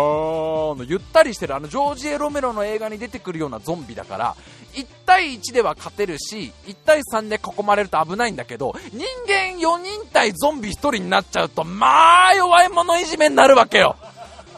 [0.74, 4.36] ーのゆったりしてる、あのジョージ・エロメロの映画に出てくるようなゾンビだから、
[4.74, 13.96] 1対1では勝てるし、1対3で囲まれると危ないんだけど、人間4人対ゾンビ1人になっちゃうと、まあ弱い者いじめになるわけよ。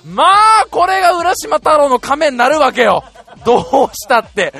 [0.05, 3.05] まあ、これが浦島太郎の仮面になるわけよ。
[3.45, 4.53] どうしたって。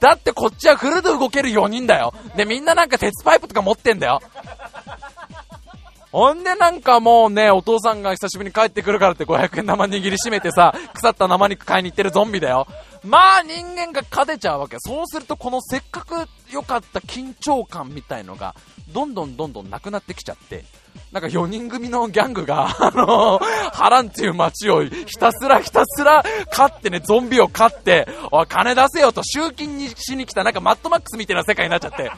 [0.00, 2.14] だってこっちはフルで動ける4人だよ。
[2.36, 4.20] で、みんななんか鉄パイプとか持ってんだよ。
[6.12, 12.66] ほんでなんかもうね、お父さんが久しぶりに帰ってくるからって500円玉握りしめてさ、腐った生肉買いに行ってるゾンビだよ。
[13.04, 14.76] まあ人間が勝てちゃうわけ。
[14.80, 18.56] そうするとこのせっかく良かった緊張感みたいのが、
[18.92, 20.64] どんどんどんどんなくなってきちゃって、
[21.12, 32.10] なんか4人組のギャングが、あのー、ハランっていう街をひたすらひたすら勝ってね、ゾンビを勝って、おい、金出せよと集金にしに来たなんかマッドマックスみたいな世界になっちゃって、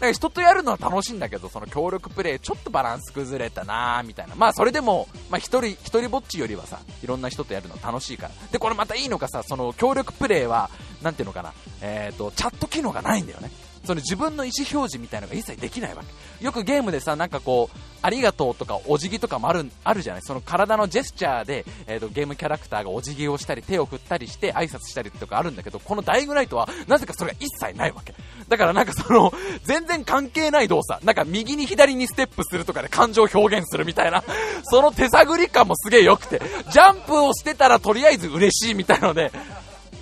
[0.00, 4.34] か人とやるのは楽しいんだけど、その協力プレイちょっとバランス崩れたなーみたいな。
[4.34, 8.32] まあそれでも、まあ一人、一人ぼっちよりはさ、いろんな人とやるの楽しいから。
[8.50, 10.70] で、これまたいいのかさ、その協力プレイは、
[11.02, 13.50] なんていうのかな、えっ、ー、と、チャット機能がないんだよね。
[13.84, 16.44] その自分の意思表示みたいなのが一切できないわけ。
[16.44, 20.22] よくゲームでさ、なんかこう、ありがとうとかお辞儀とかもある、あるじゃない？
[20.22, 28.14] その体のジェスチャーで、えーと、ゲームキャラクターがお辞儀をしたり、手を振ったりして挨拶したりとかあるんだけど、このダイグナイトは、なぜかそれが一切ないわけ。
[28.48, 29.32] だからなんかその、
[29.64, 34.24] 全然関係ない動作、なんか右に左にステップするとかで感情を表現するみたいな、
[34.62, 36.40] その手探り感もすげえ良くて、
[36.70, 39.32] ジャンプをしてたらとりあえず嬉しいみたいので、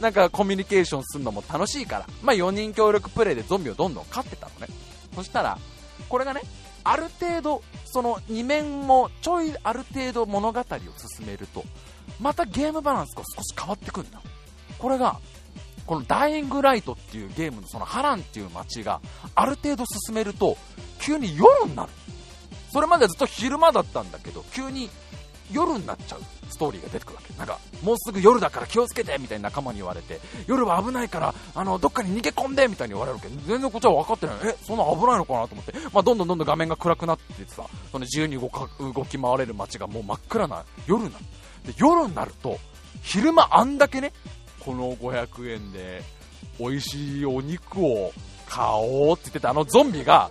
[0.00, 4.72] なんかコミュニケーションするのも楽しいから、まあ4人協力プレイでゾンビをどんどん勝ってたのね。
[5.14, 5.58] そしたら、
[6.08, 6.42] これがね、
[6.84, 11.64] ある程度、その2面もちょいある程度物語を進めると、
[12.20, 14.20] またゲームバランスが少し変わってくるんだ。
[14.78, 15.18] これが、
[15.86, 19.00] このダイイングライトっていうゲームのそのハランっていう街が
[19.34, 20.58] ある程度進めると
[21.00, 21.88] 急に夜になる。
[22.70, 24.90] それまではずっと昼間だったんだけど急に
[25.52, 27.32] 夜になっちゃうストーリーが出てくるわけ。
[27.38, 33.28] なんかもうすぐ夜だから気をつけてみたいな仲間に言われて夜は危ないからあのどっかに逃げ込んでみたいに言われるけ。
[33.28, 34.36] ど全然こっちは分かってない。
[34.44, 41.24] えそんな危ないのかなと思って、まあ、どんどんどんどん画面が暗くなっててさその自由に動か動き回れる街がもう真っ暗な夜になる。
[41.66, 42.58] で夜になると
[43.02, 44.12] 昼間あんだけね
[44.60, 46.02] この500円で
[46.58, 48.12] 美味しいお肉を
[48.48, 50.30] 買おうって言ってたあのゾンビが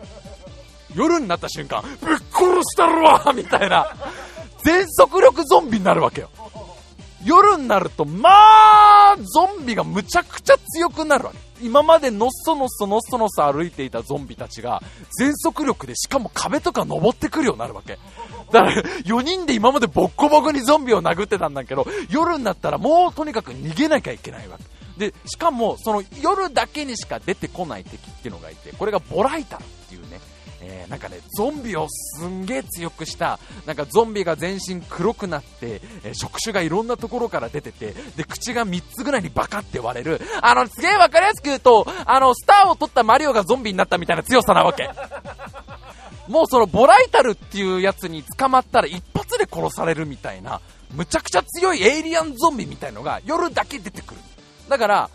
[0.95, 3.87] 夜になった瞬間ぶっ殺したるわみたいな。
[4.63, 6.29] 全速力ゾンビになるわけよ。
[7.23, 11.37] 夜になると、まあ、ゾンビがむちゃくちゃ強くなるわけ。
[11.61, 14.81] 今までのっそのっそのっそのっそ歩いていたゾンビたちが、
[15.17, 17.97] 全速力でしかも壁とか登ってくるようになるわけ。
[18.51, 25.09] だから、4人で今までボッコボコにゾンビを殴ってたんだけど、夜になったらもうとにかく逃げなきゃいけないわけ。
[25.09, 29.96] で、しかも、その夜だけにしか出てこない敵っていうのがいて、これがボライタルっていう、
[30.69, 44.89] えー、なんかね、ゾンビをすんげえ強くした、なんかゾンビが全身黒くなって、えー、触手がいろんなところから出てて、で、口が3つぐらいにバカって割れる、あの、すげえわかりやすく言うと、あの、スターを取ったマリオがゾンビになったみたいな強さなわけ。
[46.27, 50.59] もうそのボライタルっていうやつに捕まったら一発で殺されるみたいな、
[50.93, 54.21] むちゃくちゃ強いエイリアンゾンビみたいのが夜だけ出てくる。
[54.67, 55.09] だから、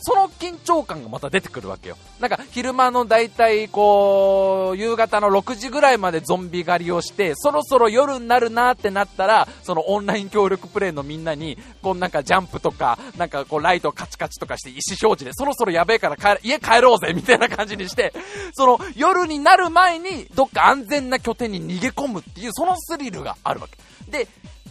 [0.00, 1.96] その緊張感がまた出てくるわけよ。
[2.20, 18.12] なんか昼間の大体こう、夕方の6時ぐらいまでゾンビ狩りをして、そろそろ夜になるなってなったら、そのオンライン協力プレイのみんなに、こうなんかジャンプとか、なんかこうライトカチカチとかして意思表示で、そろそろやべえから帰家帰ろうぜみたいな感じにして、
[18.52, 23.78] その夜になる前にどっか安全な拠点に逃げ込むっていう、そのスリルがあるわけ。
[24.10, 24.28] で、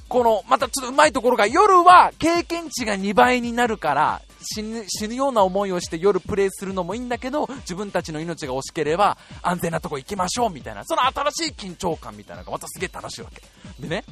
[0.07, 4.21] この、またちょっとうまいところが、夜は経験値が2倍になるから、
[4.53, 13.41] 死ぬ死ぬような思いをして夜プレイするのもいいんだけど、自分たちの命が惜しければ安全なとこ行きましょうみたいな、その新しい緊張感みたいなのがまたすげえ楽しいわけ。
[13.79, 14.03] でね、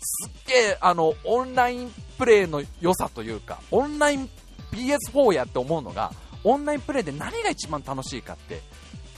[0.00, 4.30] すっげえ、あの、オンラインプレイの良さというか、オンライン
[4.72, 6.12] PS4 やって思うのが、
[6.44, 8.62] オンラインプレイで何が一番楽しいかって、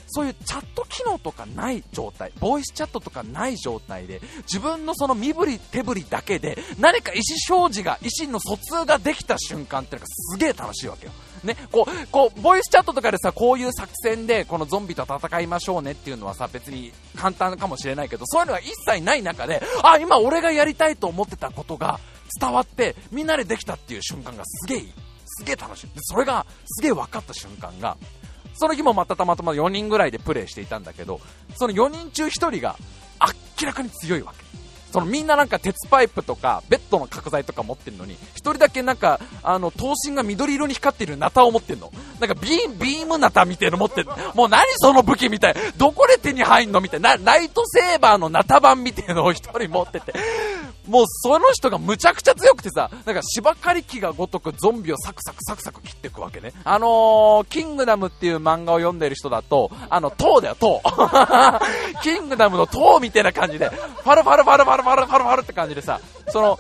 [0.09, 11.13] そういうチャット機能とかない状態、ボイスチャットとかない状態で、自分のその身振り手振りだけで、何か意思表示が、意思の疎通ができた瞬間っていうのがすげえ楽しいわけよ。
[11.45, 22.01] ね、こう、こう、ボイスチャットとかでさ、こういう作戦で、このゾンビと戦いましょうねっていうのはさ、別に簡単かもしれないけど、そういうのが一切ない中で、あ、今俺がやりたいと思ってたことが
[22.41, 24.93] 伝わって、みんなでできたっていう瞬間がすげえいい。
[25.27, 25.87] すげえ楽しい。
[25.89, 27.97] で、それが、すげえ分かった瞬間が、
[28.59, 31.21] その日もまたたまたま4人ぐらいでプレイしていたんだけど、
[31.57, 32.77] その4人中1人が
[33.61, 34.49] 明らかに強いわけ。
[34.93, 41.93] そのみんななんか鉄パイプとかベッドの角材とか持ってるのに、一人だけなんか、あの、頭身が緑色に光ってるナタを持ってんの。
[42.21, 44.09] なんかビービームナタみたいの持ってる。
[44.35, 45.55] もう何その武器みたい。
[45.77, 47.17] どこで手に入んのみたいな。
[47.17, 50.15] ライトセーバーのナタ版みたいのを一人持ってて。
[50.89, 56.53] もうその人がむちゃくちゃ強くてさ、なんか芝刈り機がごとくゾンビをサクサクサクサク切っていくわけね。
[56.65, 60.83] あのー、キングダムっていう漫画を読んでる人だと、あの、塔だよ、塔。
[62.03, 66.59] キングダムの塔みたいな感じで、ファルファルファルファルファルファルファルって感じでさ、その、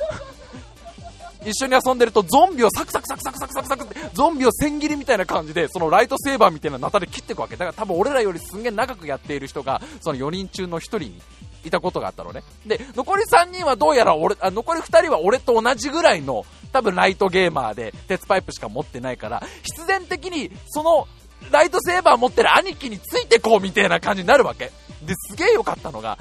[1.48, 11.22] 一緒に遊んでるとゾンビをサクサクサクサクサクサクサクってゾンビを千切りみたいな感じでそのライトセーバーみたいなナタで切っていくわけだから多分俺らよりすんげえ長くやっている人がその4人中の1人に
[11.64, 12.42] いたことがあったのね。
[12.66, 21.06] で、残り3人はどうやら俺、あ残り2人は俺と同じぐらいの、多分ライトゲーマーで、鉄パイプしか持ってないから、必然的に、その、
[21.50, 24.72] ライトセーバー持ってる兄貴についてこうみたいな感じになるわけ。
[25.02, 26.18] で、すげえ良かったのが、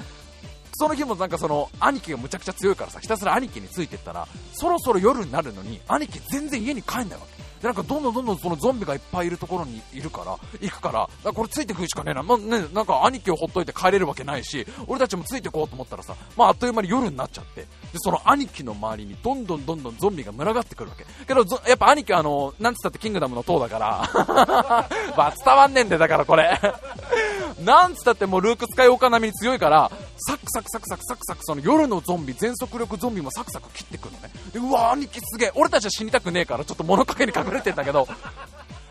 [0.78, 7.47] その日もなんかその、兄貴がむちゃくちゃ強いからさ、ひたすら兄貴についてったら、そろそろ夜になるのに、兄貴全然家に帰んないわけ。
[7.62, 12.22] で、なんかどんどんどんどんそのゾンビがいっぱいいるところにいるから、行くから、からこれついてくるしかねえな。
[12.22, 21.04] まあ、ね、なんか兄貴をほっといて帰れるわけないし、俺たちもついてこうと思ったらさ、まああっという間に夜になっちゃって、で、その兄貴の周りにどんどんどんどんゾンビが群がってくるわけ。
[21.26, 24.10] けど、やっぱ兄貴はあの、なんつったってキングダムの塔だから、
[25.16, 26.58] まあ伝わんねえんで、だからこれ。
[27.64, 34.30] なんつったってもうルークスカイオーカー並みに強いから、サクサクサクサクサクサクその夜のゾンビ、全速力ゾンビもサクサク切ってくるのね。
[34.52, 35.52] でうわ、兄貴すげえ。
[35.54, 38.08] 俺たちは死にたくねえから、ちょっと物陰に隠れてんだけど、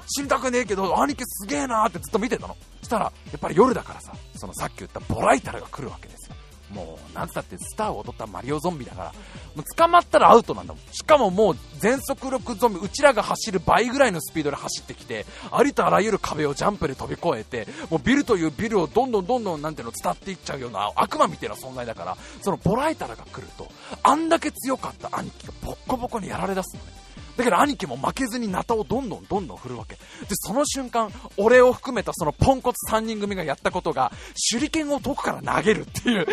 [0.07, 2.55] 死にたくねえけど、兄貴すげえなーってずっと見てたの。
[2.81, 6.35] したら、やっぱり夜だからさ、そのさっき言ったボライタルが来るわけですよ。
[6.71, 9.13] もう、なんつったってスターを踊ったマリオゾンビだから、
[9.55, 10.83] もう捕まったらアウトなんだもん。
[10.93, 23.69] しかももう全速力ゾンビ、うちらが走る倍ぐらいのスピードで走ってきて、ありとあらゆる壁をジャンプで飛び越えて、もうビルというビルをどんどんどんどんなんていうの伝っていっちゃうような悪魔みたいな存在だから、そのボラエタラが来ると、
[24.03, 26.96] あんだけ強かった兄貴がボッコボコにやられ出すのね。
[27.37, 29.93] だから兄貴も負けずにナタをどんどんどんどん振るわけ。
[29.93, 34.11] で、その瞬間、俺を含めたそのポンコツ3人組がやったことが、
[34.51, 36.25] 手裏剣を遠くから投げるっていう、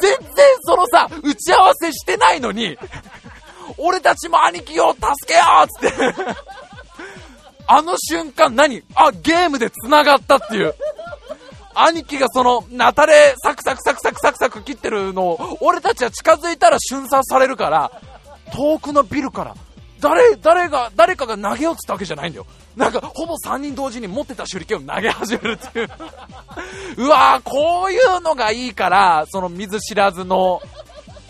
[0.00, 2.78] 全然そのさ、打ち合わせしてないのに、
[3.76, 6.34] 俺たちも兄貴を助けようっつって
[7.66, 8.82] あの瞬間何？
[8.96, 10.74] あ、ゲームで繋がったっていう。
[11.72, 17.92] 兄貴がその、ナタレ、サクサクサクサクサクサク切ってるのを、俺たちは近づいたら瞬殺されるから、
[18.52, 19.54] 遠くのビルから、
[20.00, 22.46] 誰、誰が、誰かが投げようっつったわけじゃないんだよ。
[22.76, 25.88] なんか、ほぼ3人同時に持ってた手裏剣を投げ始めるっていう
[26.96, 30.62] うわー、こういうのがいいから、その見ず知らずの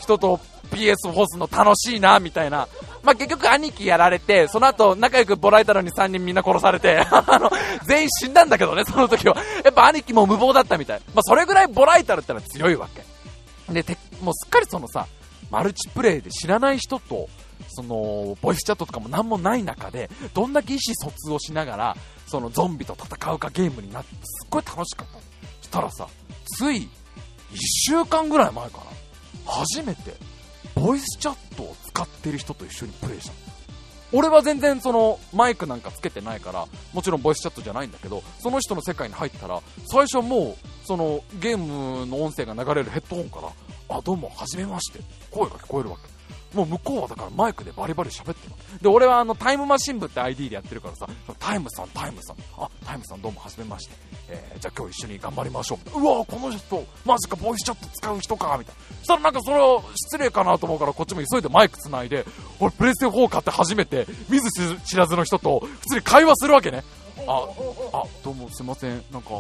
[0.01, 0.41] 人と
[0.71, 2.69] PS フォースの楽しいな、みたいな。
[3.03, 7.51] まあ、結局兄貴やられて、その後仲良くボラえたのに3人みんな殺されて、 あの、
[7.87, 9.37] 全員死んだんだけどね、その時は。
[9.65, 11.01] やっぱ兄貴も無謀だったみたい。
[11.15, 13.03] まあ、それぐらいボラエタルってのは強いわけ。
[13.73, 15.07] で、て、もうすっかりそのさ、
[15.51, 17.29] マルチプレイで知らない人と
[17.69, 21.97] その、ボイスチャットとかも何もない中で、どんだけ意思疎通をしながら、
[22.27, 25.19] そのゾンビと戦うかゲームになって、すっごい楽しかった。
[25.63, 26.09] したらさ、
[26.59, 26.89] つい、1
[27.57, 28.85] 週間ぐらい前かな。
[29.47, 30.15] 初めて、
[30.75, 33.33] ボイスチャットを使ってる人と一緒にプレイした
[34.13, 45.01] 俺は全然そのマイクなんかつけてないからもちろんボイスチャットじゃないんだけどその人の世界に入ったら最初もうそのゲームの音声が流れるヘッドホンからあどうもはじめまして
[45.31, 46.20] 声が聞こえるわけ
[46.55, 51.07] もう向こうはだからマイクでバリバリ喋ってるで、俺はあのタイムマシン部って ID でやってるからさ、
[51.39, 53.95] タイムさん、タイムさん、あ、タイムさんどうもはじめまして、
[54.29, 56.01] えー、じゃあ今日一緒に頑張りましょう。
[56.01, 58.97] うわこの人、マジかボイスチャット使う人か、みたいな。
[58.99, 62.25] そしたらなんかそれを失礼かなと思うからこっちも急いでマイク繋いで、
[62.59, 64.51] 俺プレステ4買って初めて、見ず
[64.85, 66.83] 知らずの人と普通に会話するわけね。
[67.27, 67.47] あ、
[67.93, 69.31] あ、どうもすいません、なんか、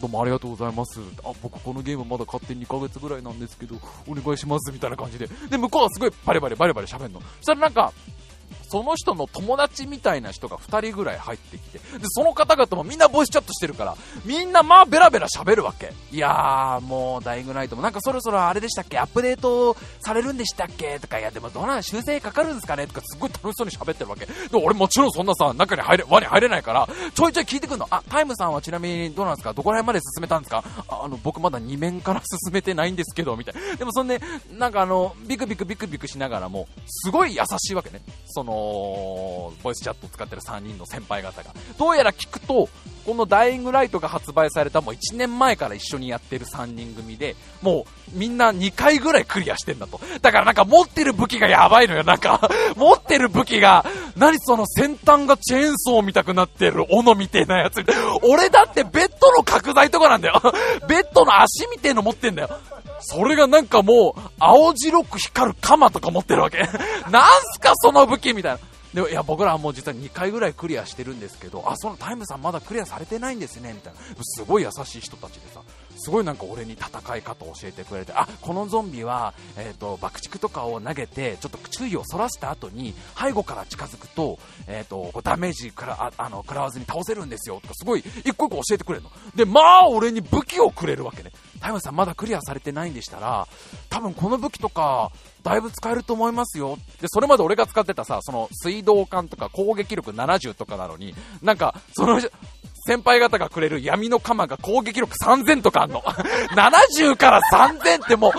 [0.00, 1.00] どうもありがとうございます。
[1.24, 3.76] あ、僕このゲームまだ買って2ヶ月ぐらいなんですけど、
[4.06, 5.28] お願いしますみたいな感じで。
[5.48, 7.20] で、向こうはすごいバレバレバレバレ喋んの。
[7.20, 7.92] そしたらなんか、
[8.68, 15.92] その人の友達みたいな人が2人ぐらい入ってきて、で、その方々もみんなボイスチャットしてるから、みんなまあベラベラ喋るわけ。
[16.10, 18.98] いやー、もうダイイングナイトもなんかそろそろあれでしたっけ？
[18.98, 20.98] アップデートされるんでしたっけ？
[20.98, 22.86] とか、いやでもどうなん修正かかるんですかね？
[22.86, 24.26] とかすっごい楽しそうに喋ってるわけ。
[24.26, 27.86] で、俺もちろんそんなさ、中に入れ、輪に入れないから、ちょいちょい聞いてくんの。
[27.90, 29.52] あ、タイムさんはちなみにどうなんですか？
[29.52, 30.64] どこら辺まで進めたんですか？
[30.88, 33.76] あの、僕まだ2面から進めてないんですけど、みたいな。
[33.76, 34.20] でもそんで、
[34.56, 38.00] なんかあの、ビクビクビクビクしながらも、すごい優しいわけね。
[38.26, 41.50] その、のボイスチャットを使ってる3人の先輩方が。
[41.78, 42.68] どうやら聞くと、
[43.04, 50.00] このダイイングライトが発売されたもう1年前から一緒にやってる3人組で、もうみんな2回ぐらいクリアしてんだと。
[50.22, 52.04] だからなんか持ってる武器がやばいのよ。
[52.04, 53.84] なんか、持ってる武器が、
[54.16, 57.84] 何その先端がチェーンソー見たくなってる斧みたいなやつ。
[58.22, 60.40] 俺だってベッドの角材とかなんだよ。
[60.88, 62.50] ベッドの足みたいの持ってんだよ。
[63.00, 66.58] それがなんかもう、青白く光る鎌とか持ってるわけ。
[67.10, 68.53] なんすかその武器みたいな。
[68.94, 73.98] でいや僕らはもう実は2回ぐらいクリアしてるんですけど、あ、そのタイムさんまだクリアされてないんですね、みたいな。
[74.22, 75.62] すごい優しい人たちでさ、
[76.04, 89.10] すごいなんか俺に戦い方を教えてくれて、あ、このゾンビは、え、ー、と、爆竹とかを投げて、ちょっと注意をそらした後に、背後から近づくと、え、ー、と、ダメージから、あの、食らわずに倒せるんですよ、とかすごい、一個一個教えてくれるの。
[89.34, 91.30] で、まあ、俺に武器をくれるわけね。
[91.58, 93.48] タイムさんまだクリアされてないんでしたら、
[93.88, 95.10] 多分この武器とか、
[95.42, 96.76] だいぶ使えると思いますよ。
[97.00, 102.20] で、それまで俺が使ってたさ、その水道管とか攻撃力70とかなのに、なんか、その、
[102.86, 106.02] 先輩方がくれる闇の鎌が攻撃力3000とかあんの。
[106.54, 108.32] 70から3000ってもう、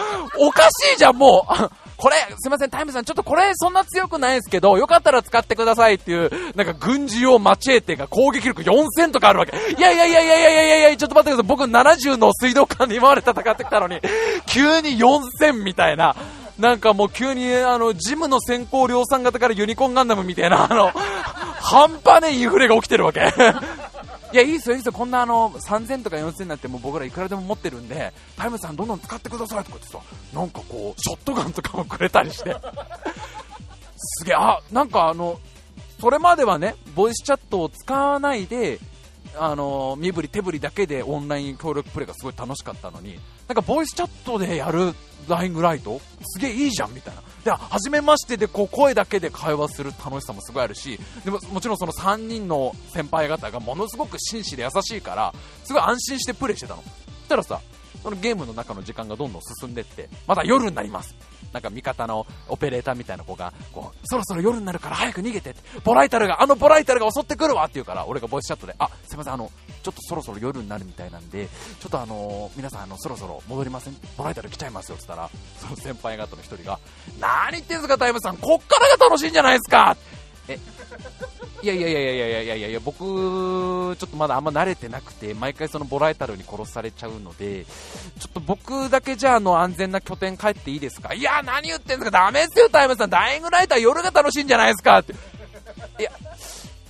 [0.48, 1.70] おかしいじゃん、もう。
[1.98, 9.56] これ、すいません、タイムさん、ちょっとこれそんな強くないですけど、よかったら使ってくださいっていう、なんか軍事用マチエーテが攻撃力4000とかあるわけ。
[9.56, 11.48] いやいやいやいやいやいやいやいやちょっと待ってください。
[11.48, 14.02] 僕70の水道管で今まで戦ってきたのに、
[14.46, 16.16] 急に4000みたいな。
[16.60, 20.92] なんかもう急に、あの、ジムの先行量産型からユニコーンガンダムみたいな、あの、
[21.62, 23.34] 半端ねインフレが起きてるわけ。
[24.34, 30.00] いや、いいっすよ、いいっすよ、こんなあの、3000とか4000になんても僕らいくらでも持ってるんで、タイムさんどんどん使ってくださいとか言ってさ、
[30.34, 32.56] なんかこう、ショットガンとかもくれたりして。
[33.98, 35.40] すげえ、あ、なんかあの、
[36.00, 38.80] それまではね、ボイスチャットを使わないで、
[39.38, 44.94] あの身振り手振りだけでオンライン協力プレイがすごい楽しかったのに、なんかボイスチャットでやる
[45.28, 47.22] ライングライトすげえいいじゃんみたいな。
[47.46, 55.34] で、初めましてでこう声だけで会話する楽しさもすごいあるし、でももちろんその3人の先輩方がものすごく紳士で優しいから、
[55.64, 56.82] すごい安心してプレイしてたの。
[56.82, 57.62] そしたらさ、
[58.04, 61.16] そのゲームの中の時間がどんどん進んでって、まだ夜になります。
[61.54, 69.50] なんか味方のオペレーターみたいな子が、こう、そろそろ夜になるから早く逃げてって、ボライタルが、あのボライタルが襲ってくるわって言うから、俺がボイスチャットで、あ、すいません、あの、
[69.84, 71.48] ちょっとそろそろ夜になるみたいなんで、
[71.80, 73.98] ちょっとあの、皆さん、あの、そろそろ戻りません？
[74.18, 75.24] ボライタル来ちゃいますよって言った？
[75.24, 75.30] ら、
[75.60, 76.80] その先輩方の一人が、
[77.20, 79.96] 何言ってんすか、タイムさん、こっからが楽しいんじゃないですか！
[80.48, 80.60] え、
[81.64, 82.18] いやいやいやいやい
[82.48, 87.66] やいやいや、僕、ちょっとまだあんま慣れてなくて、毎回そのボラエタルに殺されちゃうので、
[88.20, 91.14] ちょっと僕だけじゃあ、の、安全な拠点帰っていいですか？
[91.14, 92.12] いや、何言ってんすか？
[92.12, 93.10] ダメですよ、タイムさん。
[93.10, 95.00] ダイイングライター夜が楽しいんじゃないですか？
[95.00, 95.14] って。
[96.00, 96.12] いや、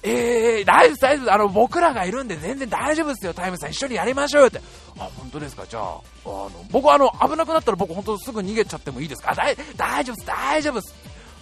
[0.04, 1.34] えー、大丈夫です、大丈夫。
[1.34, 3.72] あの、僕らがいるんで全然大丈夫ですよ、タイムさん。
[3.72, 4.62] 一緒にやりましょうよって。
[5.00, 5.66] あ、本当ですか？
[5.68, 5.84] じゃあ、
[6.26, 9.34] あの、僕あの、危なくなったら僕本当すぐ逃げちゃってもいいですか？
[9.34, 10.96] 大丈夫です、大丈夫です。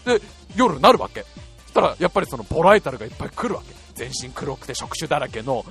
[0.05, 0.21] で、
[0.55, 1.25] 夜なるわけ。
[1.73, 3.73] したら、やっぱりそのボライタルがいっぱい来るわけ。
[3.95, 5.65] 全身黒くて触手だらけの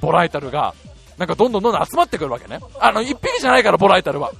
[0.00, 0.74] ボライタルが、
[1.18, 2.60] なんかどんどんどんどん集まってくるわけね。
[2.78, 4.32] あの、一匹じゃないから、ボライタルは。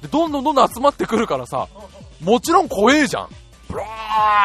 [0.00, 1.68] で、どんどんどんどん集まってくるからさ、
[2.22, 3.28] もちろん怖えじゃん。
[3.68, 3.84] ブラ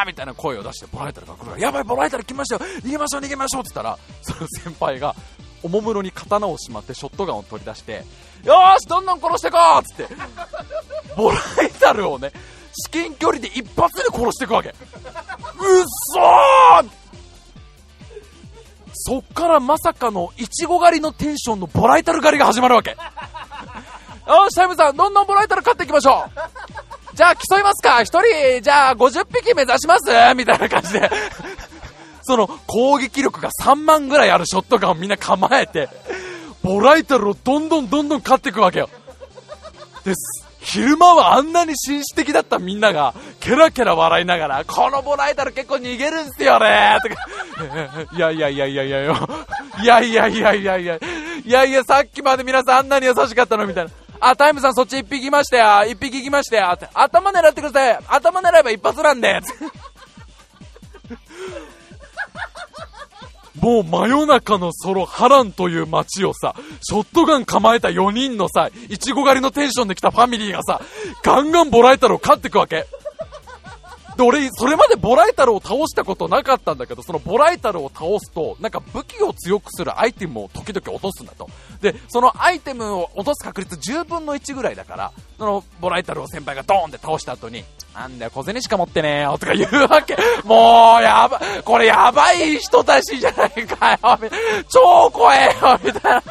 [0.04, 5.14] ーみたいな声を出して、ボライタルが来るから、やばい、ボライタル来ましたよ逃げましょう、逃げましょうって言ったら、その先輩が、
[5.62, 8.04] おもむろに刀をしまってショットガンを取り出して、
[8.44, 10.14] よーし、どんどん殺してこうっつって、
[11.16, 12.32] ボライタルをね、
[12.74, 14.70] 至近距離で一発で殺していくわけ。
[14.70, 14.76] うっ
[15.86, 16.90] そー
[18.94, 22.90] そっからまさかのいちご狩りのテンションのボライタル狩りが始まるわけ。
[22.90, 22.96] よ
[24.50, 26.30] し、タイムさん、どんどんボライタル勝っていきましょう。
[27.16, 30.04] じゃあ競いますか1人、じゃあ50匹目指します？
[30.34, 31.10] みたいな感じで
[32.22, 35.88] その攻撃力が3万ぐらいあるショットガンをみんな構えて、
[36.62, 38.88] ボライタルをどんどんどんどん勝っていくわけよ。
[40.04, 40.41] です。
[40.62, 49.28] 昼間はあんなに紳士的だったみんなが、ケラケラ笑いながら、このボライタル結構逃げるんすよねとか、 いやいやいやいやいやよ。
[49.82, 53.90] いやいやいやいやいや、いやいやさっきまで皆さんあんなに優しかったのみたいな。
[54.20, 55.90] あ、タイムさんそっち一匹いましたよ。
[55.90, 56.78] 一匹行きましたよ。
[56.94, 57.98] 頭狙ってください。
[58.06, 59.40] 頭狙えば一発なんで。
[63.60, 70.80] もう真夜中のソロ、ハランという街をさ、ショットガン構えた4人のさ、いちご狩りのテンションで来たファミリーがさ、
[71.22, 72.86] ガンガンボライタルを勝ってくわけ。
[74.16, 81.48] で、俺、それまでボライタルを倒したことなかったんだけど、そのボライタルを倒すと、なんか武器を強くするアイテムを時々落とすんだと。
[81.80, 85.12] で、そのアイテムを落とす確率10分の1ぐらいだから、
[85.42, 87.64] そのボライタルを先輩がドーンって倒した後に、
[87.96, 90.16] なんだよ、小銭しか持ってねえよ、とか言うわけ。
[90.44, 93.98] もう、やば、これやばい人たちじゃないかよ、
[94.68, 96.22] 超怖えよ、みたいな。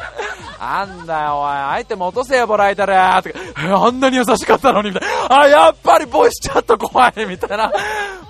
[0.58, 5.40] あんだよ、おい、アイテム落とせよ、ボライタルとか、あんなに優しかったのに、みたいな。
[5.40, 7.70] あ、やっぱりボイスチャット怖い、みたいな。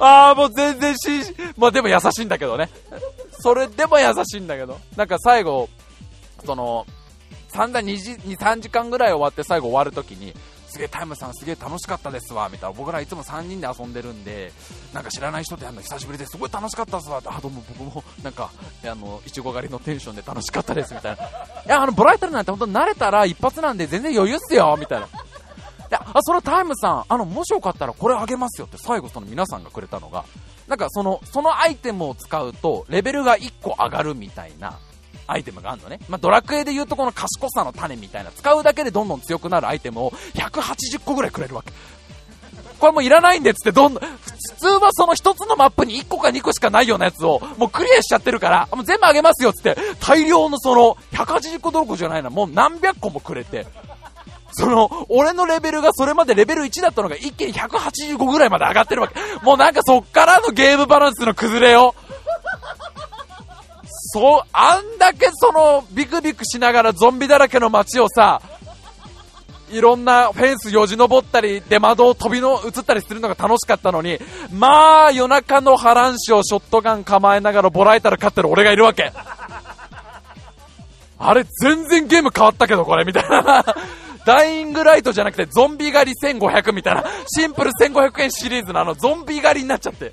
[0.01, 1.09] ああ、もう全然し、
[1.57, 2.68] まあでも優しいんだけどね。
[3.39, 4.80] それでも優しいんだけど。
[4.97, 5.68] なんか最後、
[6.45, 6.87] その、
[7.55, 10.35] 散々2時、2、3時間ぐらい終わって最後終わるときに、
[10.72, 12.76] すげえタイムさんすげえ楽しかったですわ、みたいな。
[12.76, 14.52] 僕らいつも3人で遊んでるんで、
[14.92, 18.50] なんか知らない人とやるの久しぶりですごい楽しかったですわ、あ、どうも僕も、なんか、
[18.84, 21.22] あの、いちご狩りのテンションで楽しかったです、みたいな。
[21.22, 21.28] い
[21.68, 25.08] や、あの、ボライタルなんて本当慣れたら一発なんで全然余裕っすよ、みたいな。
[25.92, 30.24] や、あ、それタイムさん、あの、もしよかったらこれあげますよって最後その皆さんがくれたのが、
[30.66, 34.78] なんかその、そのアイテムを使うと、レベルが1個上がるみたいな、
[35.26, 35.98] アイテムがあるのね。
[36.08, 41.72] まあ、ドラクエで言うとこの賢さの種みたいな、使うだけでどんどん強くなるアイテムを180個ぐらいくれるわけ。
[42.78, 44.08] これもういらないんでっつってどんどん、普
[44.56, 53.66] 通はその1つのマップに1個か2個しかないようなやつを、もうクリアしちゃってるから、もう全部あげますよっつって、大量のその、180個どころじゃないな、もう何百個もくれて、
[54.52, 59.14] その、俺のレベルがそれまでレベル1だったのが一気に185ぐらいまで上がってるわけ。
[59.44, 61.94] もうなんかそっからのゲームバランスの崩れよ。
[64.14, 68.42] そう、あんだけその、ビクビクしながらゾンビだらけの街をさ、
[69.70, 74.18] いろんなフェンスよじ登ったり、出窓を飛びの、移ったりするのが楽しかったのに、
[74.52, 79.12] まあ、夜中の波乱市をショットガン構えながらボラえたら勝ってる俺がいるわけ。
[81.18, 83.64] あれ、全然ゲーム変わったけど、これ、みたいな。
[84.26, 87.04] ダイイングライトじゃなくて、ゾンビ狩り1500みたいな、
[87.34, 90.12] シンプル1500円シリーズのあの、ゾンビ狩りになっちゃって。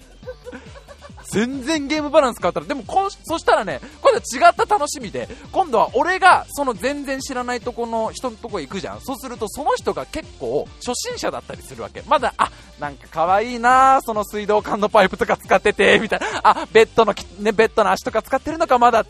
[1.32, 9.02] 全然ゲームバランス変わったら、でもこそしたらね、今度は違った楽しみで、今度は俺がその全然知らないとこの人のとこ行くじゃん。
[9.02, 12.04] そうするとその人が結構初心者だったりするわけ。
[12.08, 16.28] まだ、あ、なんか可愛いなその水道管のパイプとか使ってて、みたいな。
[16.44, 19.06] あ、ベッドの、ね、ベッドの足とか使ってるのかまだ。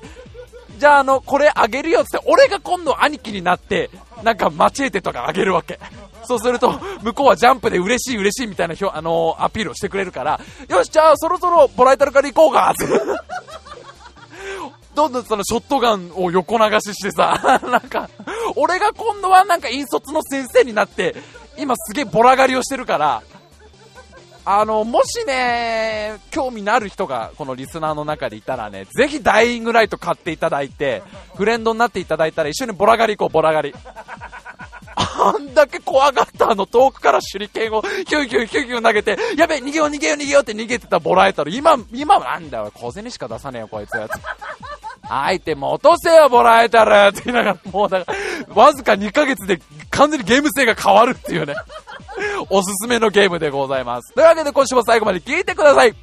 [0.80, 3.90] じゃああの、これあげるよって俺が今度兄貴になって、
[4.24, 5.78] なんかマチエテとかあげるわけ。
[6.24, 12.86] そうすると、向こうはジャンプで嬉しい嬉しいみたいな、あのー、アピールをしてくれるから、よし、じゃあそろそろボライタルから行こうかって。
[14.96, 18.10] どんどんそのショットガンを横流ししてさ、 なんか、
[18.56, 21.16] 俺が今度はなんか引率の先生になって、
[21.58, 23.22] 今すげえボラ狩りをしてるから、
[24.52, 31.04] あの、もしね、興味のある人がこのリスナーの中でいたらね、ぜひダイイングライト買っていただいて、
[31.38, 33.76] フレンドになっていただいたら一緒にボラ狩り行こう、ボラ狩り。
[34.96, 41.52] あんだけ怖がったあの遠くから手裏剣をヒューヒューヒューヒュー投げて、やべえ、逃げよう逃げよう逃げようって逃げてたボラエタル。
[41.52, 43.92] 今、今なんだよ、小銭しか出さねえよ、こいつ。
[45.08, 48.14] アイテム落とせよ、ボラエタルって言いながら、もうだか
[48.48, 51.54] ら、わずか2ヶ月で完全にゲーム性が変わるっていうね。
[52.50, 54.14] おすすめのゲームでございます。
[54.14, 55.96] というわけで今週も最後まで聞いてください。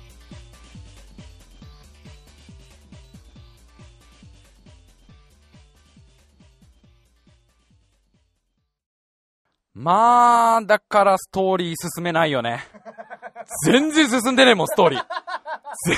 [9.74, 12.66] まあ、だからストーリー進めないよね。
[13.64, 15.05] 全然進んでねえもん、ストーリー。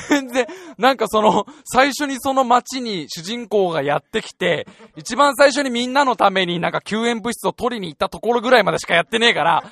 [0.08, 4.66] 全然、なんかその、最初にその街に主人公がやってきて、
[4.96, 9.64] 一番最初にみんなのためになんか救援物質を取りに行ったところぐらいまでしかやってねえから、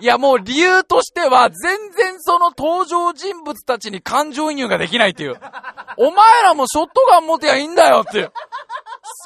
[0.00, 5.40] いやもう理由としては、全然その登場人物たちに感情移入ができないっていう。
[5.96, 8.32] お前らもショットガン持てやいいんだよっていう。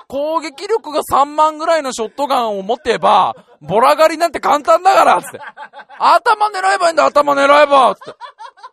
[0.09, 5.41] 攻撃力が3万ぐらいのショットガンを持てば、ボラ狩りなんて簡単だからつって。
[5.99, 8.19] 頭狙えばいいんだ、頭狙えばつって。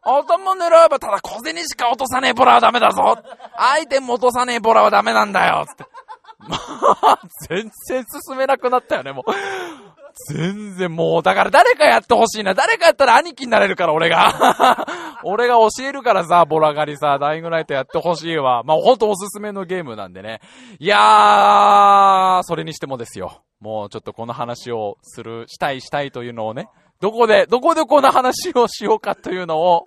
[0.03, 3.17] 頭狙えば、ただ小銭しか落とさねえボラはダメだぞ
[3.55, 5.85] アイテム落とさねえボラはダメなんだよつって。
[6.39, 6.57] ま
[7.03, 7.19] あ、
[7.49, 9.31] 全然進めなくなったよね、もう。
[10.27, 12.53] 全然もう、だから誰かやってほしいな。
[12.53, 14.85] 誰かやったら兄貴になれるから、俺が。
[15.23, 18.63] 俺が教えるからさ、ボラ狩りさ、ダイイングライトやってほしいわ。
[18.63, 20.41] まあ、ほんとおすすめのゲームなんでね。
[20.79, 23.41] いやー、それにしてもですよ。
[23.59, 26.69] もうちょっとこの話をする、したいしたいというのをね、
[27.01, 29.85] どこで、どこでこの話をしようかというのを、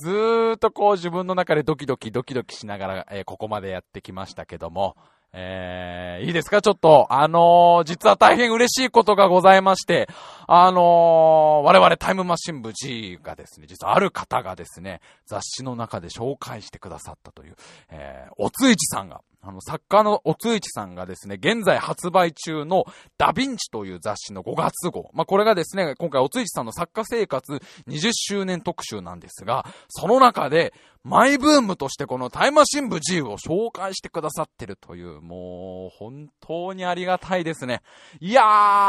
[0.00, 4.96] ずーっとこう自分の中でドキドキドキドキしながら、えー、ここまでやってきましたけども、
[5.36, 6.62] えー、いいですか？
[6.62, 10.08] ちょっと、あのー、実は大変嬉しいことがございまして、
[10.46, 17.56] あのー、我々タイムマシン部 G がですね、実はある方がですね、雑誌の中で紹介してくださったという、
[17.90, 22.86] えー、おついちさんが、あの、作家のおついちさんがですね、現在発売中の
[23.18, 25.10] ダヴィンチという雑誌の5月号。
[25.12, 30.72] まあ、これがですね、今回おついちさんの作家生活20周年特集なんですが、その中で、
[31.02, 37.82] マイブームとしてこのタイムマシン部 G を紹介してくださってるという、もう、本当にありがたいですね。
[38.20, 38.44] いやー、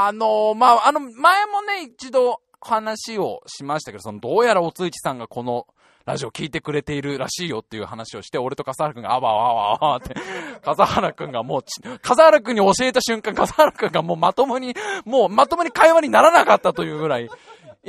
[0.08, 5.68] あのまあ、あの、前もね、一度話をしましたけど、その、どうやらおついちさんがこの
[6.06, 10.16] ラジオ聞いてくれているらしいよっていう話をして、俺と笠原くんがあわあわわわって、
[10.62, 11.64] 笠原くんがもう
[12.02, 17.30] 笠原くんに教えた瞬間、笠原くんがもうまともに、もうまともに会話にならなかったというぐらい、い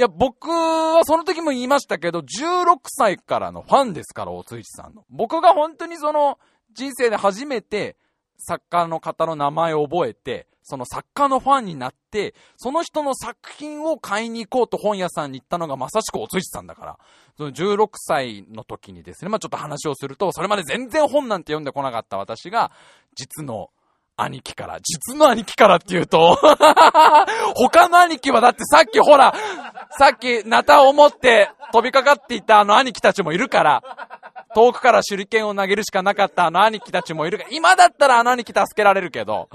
[0.00, 5.04] や、僕はその時も言いましたけど、16歳からのファンですから、おついちさんの。
[5.10, 6.38] 僕が本当にその、
[6.72, 7.96] 人生で初めて、
[8.38, 16.98] 作家の方の名前を覚えて、その作家のファンになって、その人の作品を買いに行こうと本屋さんに行ったのがまさしくおついさんだから。
[17.36, 22.72] その16歳の時にですね、まあちょっと話をすると、それまで全然本なんて読んでこなかった私が、
[23.14, 23.70] 実の
[24.16, 26.36] 兄貴から、実の兄貴からって言うと
[27.54, 29.34] 他の兄貴はだってさっきほら、
[29.98, 33.82] さっきナタを持って飛びかかっていたあの兄貴たちもいるから、
[34.56, 39.50] 遠くから手裏剣を投げるしかなかったあの兄貴たちもいるから、今だったらあの兄貴助けられるけど、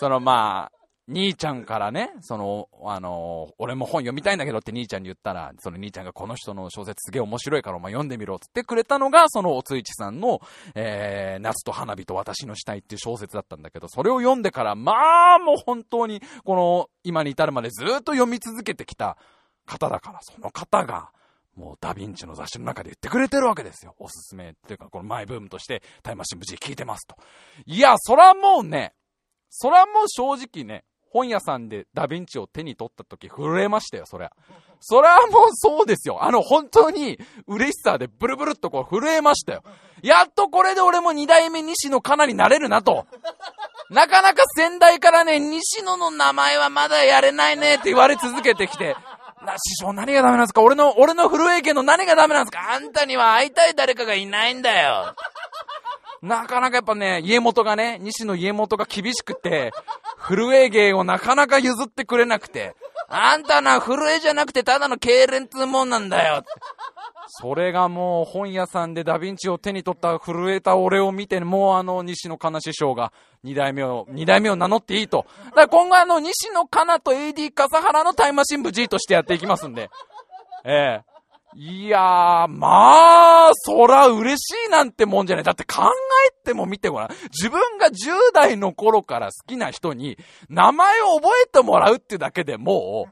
[0.00, 10.40] そのまあ、兄ちゃんからね、その、あの、俺も本読みたいんだけどって兄ちゃんに言ったら、その兄ちゃんがこの人の小説すげえ面白いからお前読んでみろってってくれたのが、そのおついちさんの、
[10.74, 19.16] えー、夏と花火と私の死体っていう小説だったんだけど、それを読んでから、まあもう本当に、この、今に至るまでずっと読み続けてきた
[19.66, 21.10] 方だから、その方が、
[21.56, 23.94] もうダヴィンチの雑誌の中で言ってくれてるわけですよ。
[23.98, 27.16] おすすめっていうか、このマイブームとしてタイムマシン無事聞いてますと。
[27.66, 28.94] いや、そらもうね、
[29.50, 30.84] そらもう正直ね、
[31.14, 34.32] 本屋さんでダヴィンチを手に取った時震えましたよ、そりゃ。
[34.80, 36.24] それはもうそうですよ。
[36.24, 39.62] あの、本当に嬉しさでブルブルっとこう震えましたよ。
[40.02, 43.06] やっとこれで俺も二代目西野カナになれるなと。
[43.90, 48.96] なかなか先代からね、西野の名前はまだやれないねって言われ続けてきて、
[49.44, 50.62] な、師匠何がダメなんですか？
[50.62, 52.72] 俺の、俺の震え家の何がダメなんですか？
[52.72, 55.14] あんたには会いたい誰かがいないんだよ。
[56.22, 59.72] なかなかやっぱね、家元がね、西の家元が厳しくて、
[60.26, 62.74] 震え芸をなかなか譲ってくれなくて、
[63.08, 66.42] あんたな、震えじゃなくてただの痙攣つうもんなんだよ。
[67.28, 73.12] それがもう本屋さんでダヴィンチを手に取った震えた俺を見て、もうあの西野カナ師匠が
[73.42, 75.26] 二代目を、二代目を名乗っていいと。
[75.46, 79.90] だから今後あの西野カナと AD 笠原のタイムマシン部 G としてやっていきますんで。
[80.64, 81.13] ええ
[81.56, 85.44] いやー、まあ、そら嬉しいなんてもんじゃない。
[85.44, 85.82] だって考
[86.28, 87.08] えても見てごらん。
[87.30, 93.06] 自分が10代の頃から好きな人に名前を覚えてもらうってだけでも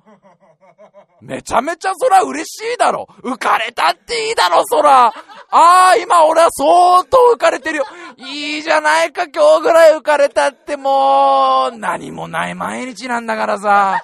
[1.21, 3.07] う、めちゃめちゃそら嬉しいだろ。
[3.23, 5.15] 浮かれたっていいだろ、そら。
[5.51, 7.85] あー、今俺は相当浮かれてるよ。
[8.17, 14.03] いいじゃないか、今日ぐらい浮かれたってもう、何もない毎日なんだからさ。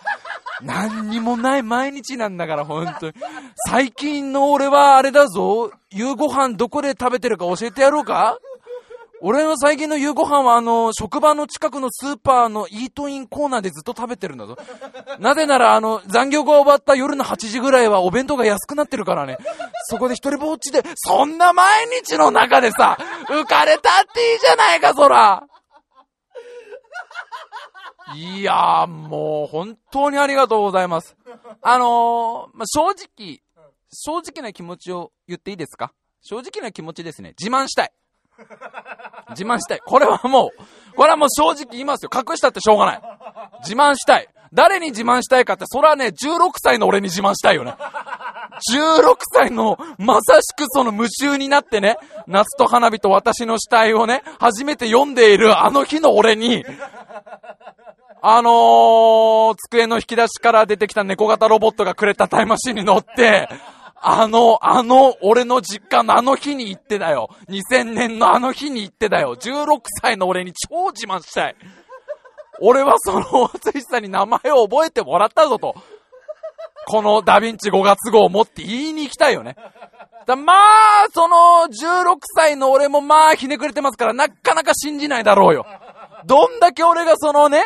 [0.63, 3.15] 何にもない毎日なんだから、ほんとに。
[3.69, 5.71] 最近の俺はあれだぞ。
[5.91, 8.39] 夕ご飯どこで食べてるか教えてやろうか？
[9.21, 14.57] 俺の最近の夕ご飯はあの、職場の近くのスーパーのイートインコーナーでずっと食べてるんだぞ。
[15.19, 19.39] なぜならあの、残業が終わった夜の8時ぐらいはお弁当が安くなってるからね。
[19.91, 22.97] そこで一人ぼっちで、そんな毎日の中でさ、
[23.29, 25.43] 浮かれたっていいじゃないか、そら。
[28.15, 31.17] いやー、もう本当にありがとうございます。
[31.63, 33.41] あのー、まあ、正直、
[33.93, 35.93] 正直な気持ちを言っていいですか？
[36.21, 37.35] 正直な気持ちですね。
[37.39, 37.93] 自慢したい。
[39.31, 39.81] 自慢したい。
[39.85, 42.11] これはもう、これはもう正直言いますよ。
[42.15, 43.03] 隠したってしょうがない。
[43.61, 44.29] 自慢したい。
[44.53, 47.75] 誰に自慢したいかって、それはね、16歳の俺に自慢したいよね。
[48.73, 51.97] 16歳の、まさしくその夢中になってね、
[52.27, 56.65] 夏と花火と私の死体をね、初めて読んでいるあの日の俺に、
[58.23, 63.49] あのー、机の引き出しから出てきた猫型ロボットがくれたタイムマシンに乗って、
[64.01, 67.31] あの、あの、俺の実家のあの日に行ってだよ。
[67.49, 69.37] 2000年のあの日に行ってだよ。
[69.37, 71.57] 16歳の俺に超自慢したい。
[72.61, 75.75] 俺はその大津さんに名前を覚えてもらったぞと。
[76.87, 79.57] このダヴィンチ5月号を持って言いに行きたいよね。
[80.27, 81.37] だまあ、その
[81.69, 85.67] 16歳の俺もまあひねくれてますからなかなか信じないだろうよ。
[86.27, 87.63] どんだけ俺がそのね、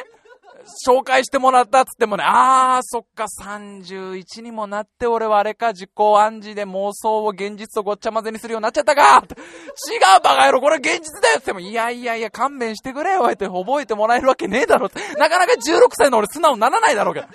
[0.86, 15.00] 紹介してもらったっつってもね、あー、そっか、31にもなって俺はあれか、実行暗示で妄想を現実とごっちゃ混ぜにするようになっちゃったか違うバカ野郎これ現実だよっても、いやいやいや、勘弁してくれよって覚えてもらえるわけねえだろって。
[15.18, 17.26] なかなか16歳の俺素直にならないだろうけど。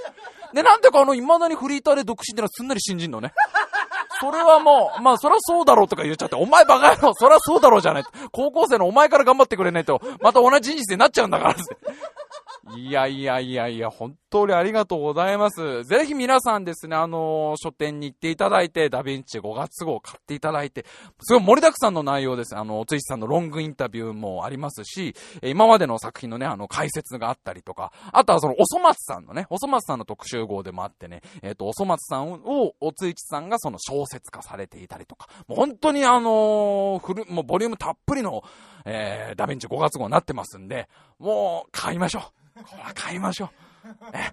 [0.53, 3.33] で、なんでかあの、未だにフリーターで独身ってのはすんなり信じんのね。
[4.19, 8.03] それはもう、まあそりゃそうだろうとか言っちゃって、お前バカ野郎、そりゃそうだろうじゃない。
[8.31, 11.61] 高校生のお前から頑張ってくれないと、また同じ人生になっちゃうんだからって。
[12.75, 15.83] いやいやいやいや、本当にありがとうございます。
[15.85, 20.85] ぜひ皆さんですね、あのー、書店に行っていただいて、ダヴィンチ5月号を買っていただいて、
[21.21, 22.57] すごい盛りだくさんの内容です。
[22.57, 38.43] あの、おついさんのロングインタビューもありますし、今までの作品のね、あの、解説があったりとか、あとはその、おそ松さんのね、おそ松さんの特集号でもあってね、えっ、ー、と、おそ松さんを、おついちさんがその小説化されていたりとか、もう本当にあのー、フル、もうボリュームたっぷりの、
[38.83, 40.89] えー、ダヴィンチ5月号になってますんで、
[41.19, 42.46] もう、買いましょう。
[42.63, 43.49] これは買いましょう。
[44.13, 44.31] え、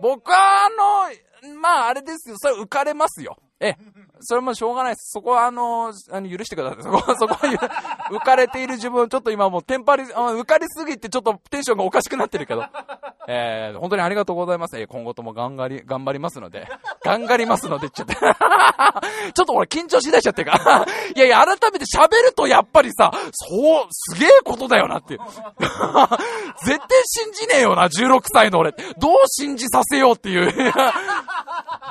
[0.00, 3.36] 僕はあの、まああれですよ、それ浮かれますよ。
[3.60, 3.74] え、
[4.20, 5.12] それもしょうがないです。
[5.12, 6.82] そこはあの、あの許してください。
[6.84, 12.64] そこは、そこは浮かれている自分、ちょっと今もうテンパり、浮かれすぎてちょっとテンションがおかしくなってるけど。
[13.30, 14.78] えー、本当にありがとうございます。
[14.78, 16.66] えー、今後とも頑張り、頑張りますので。
[17.04, 25.20] 頑張りますので、ちょっとちょっと俺緊張しだしちゃってるか いやいや、改めて喋るとやっぱりさ、そう、すげえことだよなっていう。
[26.64, 28.72] 絶対信じねえよな、16歳の俺。
[28.98, 30.72] どう信じさせようっていう。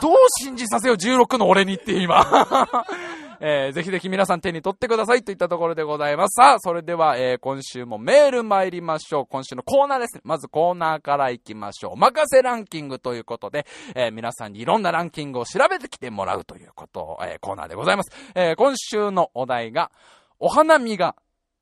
[0.01, 2.16] どう信じさせよう、16の俺にって今。
[3.39, 6.36] えー、ぜひぜひ皆さん手に取ってくださいといったところでございます。
[6.36, 9.28] さあ、それでは、えー、今週もメール参りましょう。
[9.28, 10.22] 今週のコーナーですね。
[10.24, 11.91] まずコーナーから行きましょう。
[11.93, 18.11] お任せランキングということで、えー、皆さんにいろんなランキングを調べてきてもらうということを、えー、コーナーでございます。
[18.34, 19.91] えー、今週のお題が、
[20.39, 21.15] お花見が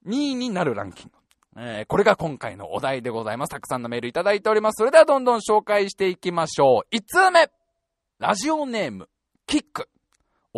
[0.08, 1.26] 2位になるランキング。
[1.58, 3.50] えー、これが今回のお題でございます。
[3.50, 4.78] たくさんのメールいただいております。
[4.78, 6.96] それではどんどん紹介していきましょう。
[6.96, 7.50] 5つ目
[8.20, 9.10] ラジオネーム、
[9.46, 9.90] キック。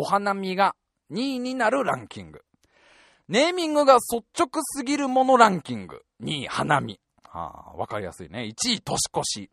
[0.00, 0.76] お花見が
[1.12, 2.42] 2位になるランキング。
[3.28, 6.02] ネーミングが率直すぎるものランキング。
[6.22, 7.00] 2位、花見。
[7.24, 8.42] ああ、わかりやすいね。
[8.42, 9.50] 1位、年越し。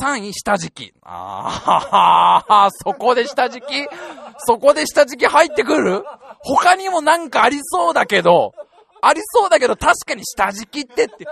[0.00, 0.94] 3位、下敷き。
[1.02, 3.88] ああ、そこで下敷き？
[4.46, 6.04] そこで下敷き入ってくる？
[6.44, 8.54] 他にもなんかありそうだけど、
[9.02, 11.26] ありそうだけど確かに下敷きってって、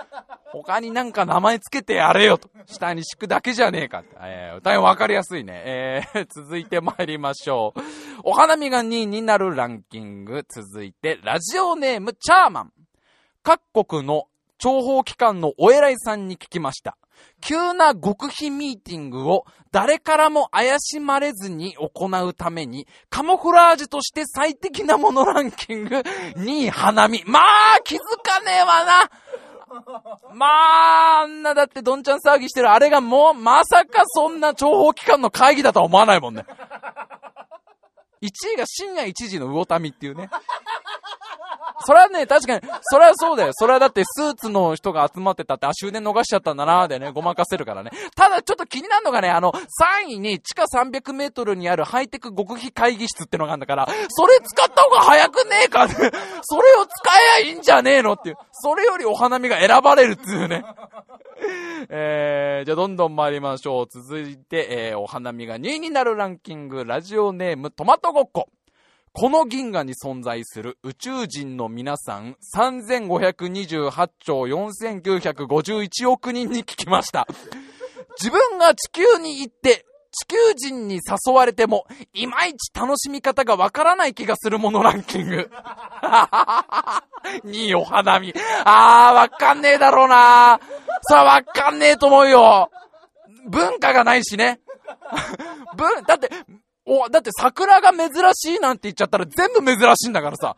[0.53, 2.49] 他になんか名前つけてやれよと。
[2.67, 4.17] 下に敷くだけじゃねえかって。
[4.21, 5.63] えー、大変わかりやすいね。
[5.65, 7.81] えー、 続いて参りましょう。
[8.25, 10.45] お花見が2位になるランキング。
[10.49, 12.73] 続いて、ラジオネームチャーマン。
[13.43, 16.97] 各国の情報機関のお偉いさんに聞きました。
[17.41, 27.23] 急な極秘ミーティングを誰からも怪しまれずに行うために、カモフラージュとして最適なものランキング2位花見。
[27.27, 29.11] まあ、気づかねえわな。
[30.33, 36.47] まあ、あんなだってどんちゃん騒ぎしてるあれがもう、まさかそんな情報機関の会議だとは思わないもんね。
[38.23, 40.31] 1位が深夜1時の魚民っていうね。
[41.89, 43.53] それはね、確かに、それはそうだよ。
[43.55, 47.93] それはだってスーツの人が集まってたって、あ、終電逃しちゃったんだなーでね、ごまかせるからね。
[48.15, 58.37] ただちょっと気になるのがね、あの、3位に地下300メートルにあるハイテク極秘会議室ってのがあるんだから、それ使った方が早くねえかって、それを使えやいいんじゃねえのっていう。
[58.53, 60.67] それよりお花見が選ばれるっていうね。
[61.89, 63.87] えー、じゃあどんどん参りましょう。
[63.89, 68.51] 続いて、えー、お花見が2位になるランキング、ラジオネームトマトごっこ。
[69.13, 77.27] この銀河に存在する宇宙人の皆さん3528兆4951億人に聞きました。
[78.19, 85.51] 自分が地球に行って地球人に誘われても、いまいち楽しみ方がわからない気がするものランキング。
[87.45, 88.33] 2位お花見。
[88.65, 90.61] あー、わかんねえだろうな
[91.03, 92.71] さあ、わかんねえと思うよ。
[93.47, 94.61] 文化がないしね。
[95.77, 96.31] 文、だって、
[96.89, 100.57] お、だって桜が珍しいなんて言っちゃったら全部珍しいんだからさ。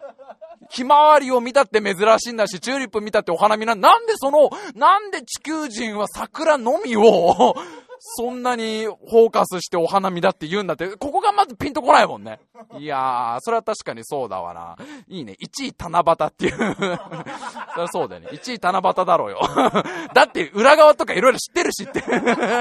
[0.73, 7.57] ひまわりを見たって珍しいんだし、チューリップ見たってお花見な、なんでその、なんで地球人は桜のみを
[8.03, 12.41] そんなにフォーカスしてお花見だって言うんだって、ここがまずピンとこないもんね。
[12.79, 14.77] いやー、それは確かにそうだわな。
[15.07, 15.37] いいね。
[15.39, 18.29] 1位七夕っていう それはそうだよね。
[18.33, 19.41] 1位七夕だろうよ。
[20.15, 22.03] だって裏側とかいろいろ知ってるしって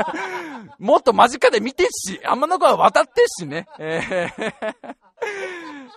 [0.77, 3.65] もっと間近で見てし、天の川渡ってしね。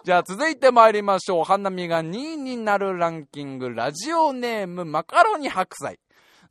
[0.04, 1.40] じゃあ続いて参りましょう。
[1.40, 5.98] お花見が2位になるランキング、ラジオネームマカロニ白菜。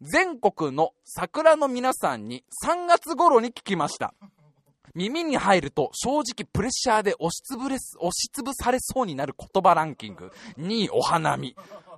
[0.02, 4.16] 全国の桜の皆さんに3月頃に聞きました。
[4.96, 10.32] 耳に入ると正直プレッシャーで押しつぶれ、押しつぶされそうになる言葉ランキング。
[10.58, 11.56] 2位お花見。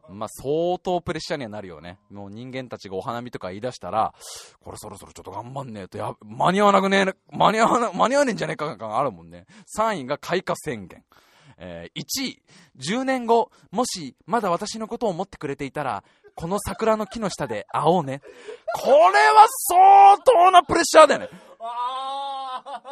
[0.10, 1.98] まあ、相当プレッシャーにはなるよね。
[2.12, 4.14] もう人間たちがお花見とか言い出したら、
[4.60, 9.46] これそろそろちょっと頑張んねえと、や、間に合わなくねえ、間に合わな、間に合わねえんじゃねえかがあるもんね。
[9.78, 11.04] 3位が開花宣言。
[11.58, 12.42] えー、1位、
[12.78, 16.04] 10年後、もしまだ私のことを思ってくれていたら、
[16.36, 18.22] この桜の木の下で会おうね。
[18.76, 21.30] これは相当なプレッシャーだよね。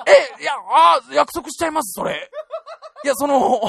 [0.07, 2.29] え、いや、あ約束しちゃいます、それ。
[3.03, 3.59] いや、その、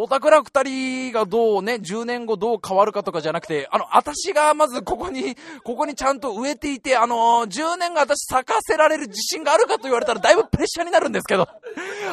[0.00, 7.16] おたくら二人がどうね、10年後どう変わるかとかじゃなくて、あの、私がまずここに、ここにちゃんと植えていて、あの
[7.48, 11.48] 10年が私咲かせられる自信があるかと言われたらだいぶプレッシャーになるんですけど。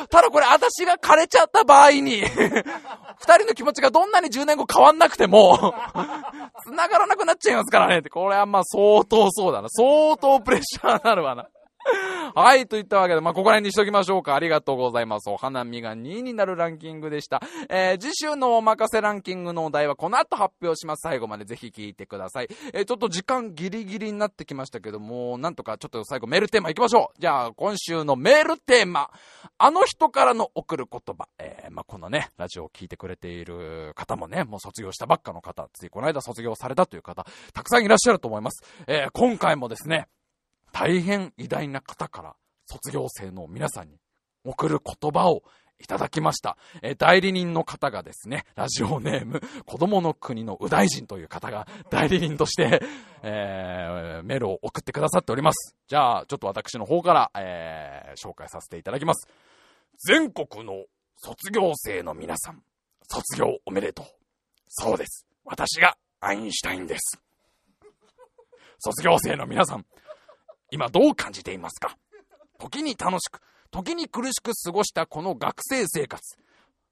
[0.10, 5.74] ただこれ私が枯れちゃった場合に二人の気持ちがどんなに10年後変わんなくても
[6.66, 8.10] 繋がらなくなっちゃいますからねって。
[8.10, 9.70] これはまあ相当そうだな。
[9.70, 11.48] 相当プレッシャーになるわな。
[12.34, 14.36] はい、といったわけで、まあ、ここら辺にしときましょうか。
[14.36, 15.30] ありがとうございます。
[15.30, 17.42] お花見が2位になるランキングでした。
[17.70, 21.02] えー、次週のお任せランキングのお題はこの後発表します。
[21.02, 22.48] 最後までぜひ聞いてください。
[22.74, 27.22] えー、ちょっと時間ギリギリになってきましたけども、なんとかちょっと最後メールテーマ行きましょう。
[27.22, 29.12] じゃあ、今週のメールテーマ。
[29.58, 31.28] あの人からの送る言葉。
[31.40, 38.64] えー、まあ、このね、ラジオを聞いてくれている方もね、もう卒業したばっかの方、ついこの間卒業されたという方、たくさんいらっしゃると思います。
[38.88, 40.08] えー、今回もですね、
[40.78, 43.98] 大変偉大な方から卒業生の皆さんに
[44.44, 45.42] 送る言葉を
[45.80, 46.58] いただきました。
[46.82, 52.82] え代理人の方がですね、ラジオネーム、子供の国の右大臣という方が代理人として、
[53.24, 55.78] えー、メールを送ってくださっております。
[55.88, 59.30] じゃあ、ちょっと私の方から、えー、紹介させていただきます。
[60.06, 60.84] 全国の
[61.16, 62.62] 卒業生の皆さん、
[63.08, 64.06] 卒業おめでとう。
[64.68, 65.26] そうです。
[65.46, 67.18] 私がアインシュタインです。
[68.80, 69.86] 卒業生の皆さん、
[70.72, 71.97] 今どう感じていますか？
[72.59, 73.41] 時に楽しく、
[73.72, 76.38] 時に苦しく過ごしたこの学生生活。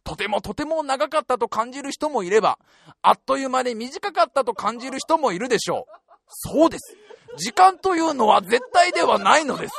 [0.03, 2.59] とてもとても長かったと感じる人もいれば、
[3.01, 5.93] あっという間に短かったと感じる人もいるでしょう。
[6.27, 6.97] そうです。
[7.37, 9.73] 時間というのは絶対ではないのです。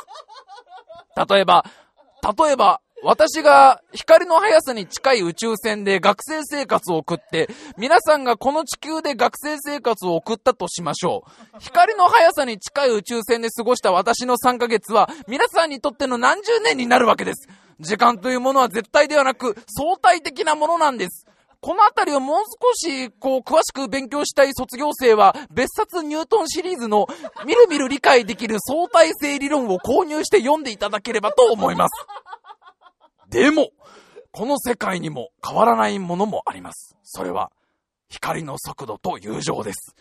[1.29, 1.63] 例えば、
[2.37, 11.23] 例えば、私が光の速さに近い宇宙船で学生生活を送って、皆さんがこの地球で学生生活を送ったとしましょ
[11.55, 11.59] う。
[11.59, 17.47] 光の速さに近い宇宙船で過ごした私の3ヶ月は、皆さんにとっての何十年になるわけです。
[17.79, 21.27] 時間というものは絶対ではなく、相対的なものなんです。
[21.61, 27.07] このあたりをもう少し、こう、詳しく勉強したい卒業生は、別冊ニュートンシリーズの、
[27.45, 31.91] みるみる理解できる相対性理論を購入して読んでいただければと思います。
[33.35, 33.71] でも、
[34.31, 36.95] この世界にも変わらないものもあります。
[37.03, 37.51] それは、
[38.07, 39.93] 光の速度と友情です。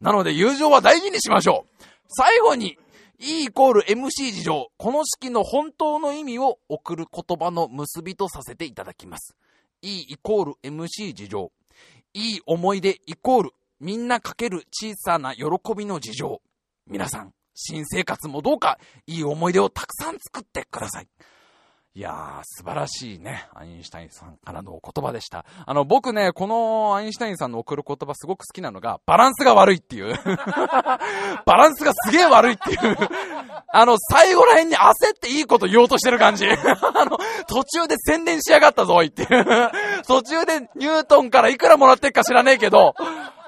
[0.00, 1.84] なので、友情は大事にしましょう。
[2.08, 2.78] 最後に、
[3.20, 4.72] E イコール MC 事情。
[4.76, 9.36] この式の本当の意味を送る言葉の結びとさせていただきます。
[9.82, 11.52] E イコール MC 事情。
[12.12, 15.44] いい思い出イコールみんなかける小さな喜
[15.76, 16.42] びの事情。
[16.88, 21.08] 皆さん、新生活もどうかいい思い出をたくさん作ってください。
[21.96, 25.44] いやー、素晴らしいね、アインシュタインさんからのお言葉でした。
[25.66, 30.14] あの、僕ね、このアインシュタインさんの送る言葉すごく好きなのが、バランスが悪いっていう。
[30.24, 32.96] バランスがすげえ悪いっていう。
[33.72, 36.46] あの、最後ら辺に焦っていいこと言おうとしてる感じ。
[36.48, 37.18] あの、
[37.48, 39.72] 途中で宣伝しやがったぞ、いっていう。
[40.06, 42.94] 途中でニュートンからいくらもらってっか知らねえけど、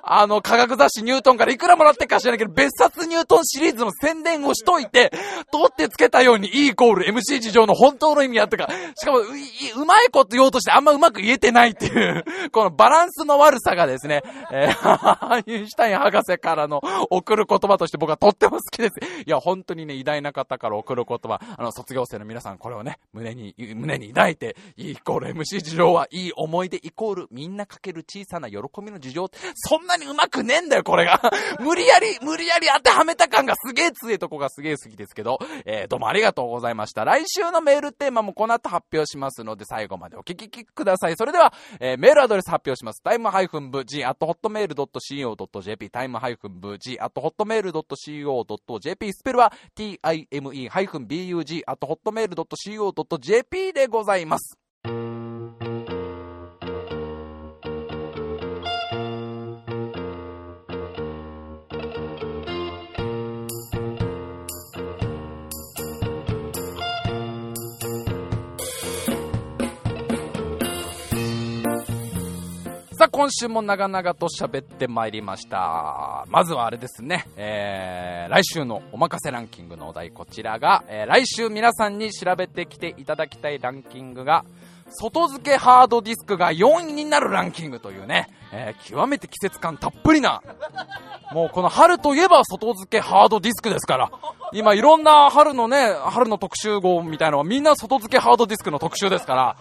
[0.02, 5.12] あの、科学雑誌ニュートンからいくらもらってか知らないけど、別冊ニュートンシリーズの宣伝をしといて、
[5.52, 16.80] 取ってつけたように E イコール MC 事情の本当の意味やったか、しかもう、うまいこと言おうとしてあんまうまく言えてないっていう、このバランスの悪さがですね、えー、アインシュタイン博士からの
[17.10, 18.94] 送る言葉として僕はとっても好きです。
[19.24, 31.20] いや、本当にね、偉大な方から送る言葉、あの、卒業生の皆さんこれをね、胸に、胸に抱いて、E イコール MC 事情はいい思い出イコールみんなかける小さな喜びの事情、そんなにうまくねえんだよ、これが。
[31.60, 37.04] 無理やり、無理やり当てはめた感がすげえ強いとこがすげえ好きですけど、えー、どうもありがとうございました。
[37.04, 41.16] 来週のメールテーマもこの後発表しますので、最後までお聞きください。
[41.16, 43.02] それでは、えー、メールアドレス発表します。
[43.02, 54.61] タイムハイフンブ g at hotmail.co.jp タイムハイフンブ g at hotmail.co.jp スペルは time-bug at hotmail.co.jp でございます。
[73.12, 76.24] 今週も長々と喋ってまいりました。
[76.28, 84.46] まずはあれですね、えー、来週のおまかせランキングのお題、こちらが、えー、来週皆さんに調べてきていただきたいランキングが、
[84.88, 90.42] 外付けハードディスクが4位になるランキングというね、えー、極めて季節感たっぷりな、
[91.32, 94.10] もうこの春といえば外付けハードディスクですから、
[94.54, 99.56] 今いろんな春のね、春の特集号みたいなのはみんな外付けハードディスクの特集ですから、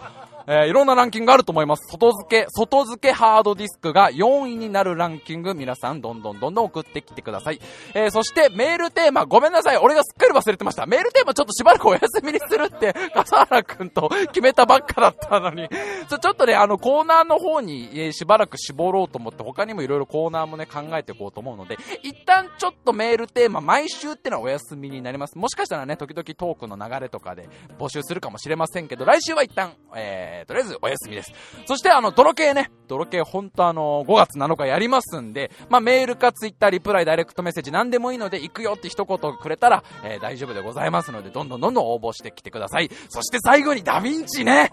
[0.46, 1.90] えー、いろんなランキングがあると思います。
[1.90, 7.60] 外付け、外付けハードディスクが4位になるランキング、皆さんどんどんどんどん送ってきてください。
[7.94, 9.76] えー、そしてメールテーマ、ごめんなさい。
[9.76, 10.86] 俺がすっかり忘れてました。
[10.86, 15.68] メールテーマちょっとしばらくお休みにするって、 笠原くんと決めたばっかだったのに。
[15.68, 25.36] ちょ、っとね、あの、コーナーの方に、えー、しばらく絞ろうと思って、他にもいろいろコーナーもね、考えていこうと思うので、一旦ちょっとメールテーマ、毎週ってのはお休みになります。
[25.38, 31.32] もしかしたらね、時々トークの流れとかで募集するかもしれませんけど、来週は一旦、えー、とりあえずお休みです。
[31.66, 42.90] そしてあの、泥系ね、泥系ほんとあの、5月7日やりますんで、まあ、メールかツイッター、リプライ、ダイレクトメッセージ何でもいいので、行くよって一言くれたら、えー、大丈夫でございますので、どんどんどんどん応募してきてください。
[43.08, 44.72] そして最後にダヴィンチね、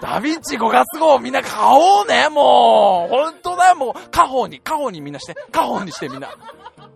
[0.00, 3.14] ダヴィンチ5月号みんな買おうね、もう。
[3.14, 3.94] 本当だよ、もう。
[3.94, 5.34] 家宝に、家宝にみんなして。
[5.34, 6.28] 家宝にしてみんな。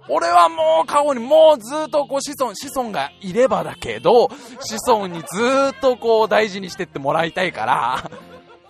[0.08, 5.26] 俺はもう過去にもうずっとこう子孫、子孫がいればだけど、子孫にず
[5.76, 8.10] っとこう大事にしてってもらいたいから、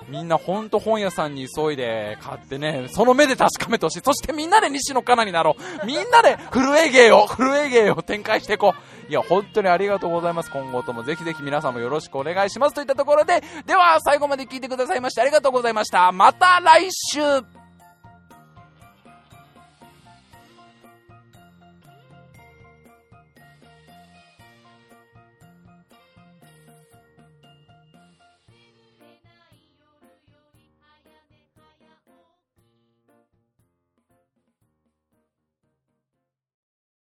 [0.08, 4.00] みんなほんと本屋さんに急いで買ってね、その目で確かめてほしい。
[4.04, 5.86] そしてみんなで西野カナになろう。
[5.86, 8.74] みんなで震え芸を、震え芸を展開していこ
[9.08, 9.10] う。
[9.10, 10.50] いや、本当にありがとうございます。
[10.50, 12.74] 今後ともぜひぜひ皆さんもよろしくお願いします。
[12.74, 16.12] といったところで、では最後まで聞いてくださいましてありがとうございました。
[16.12, 17.61] また来週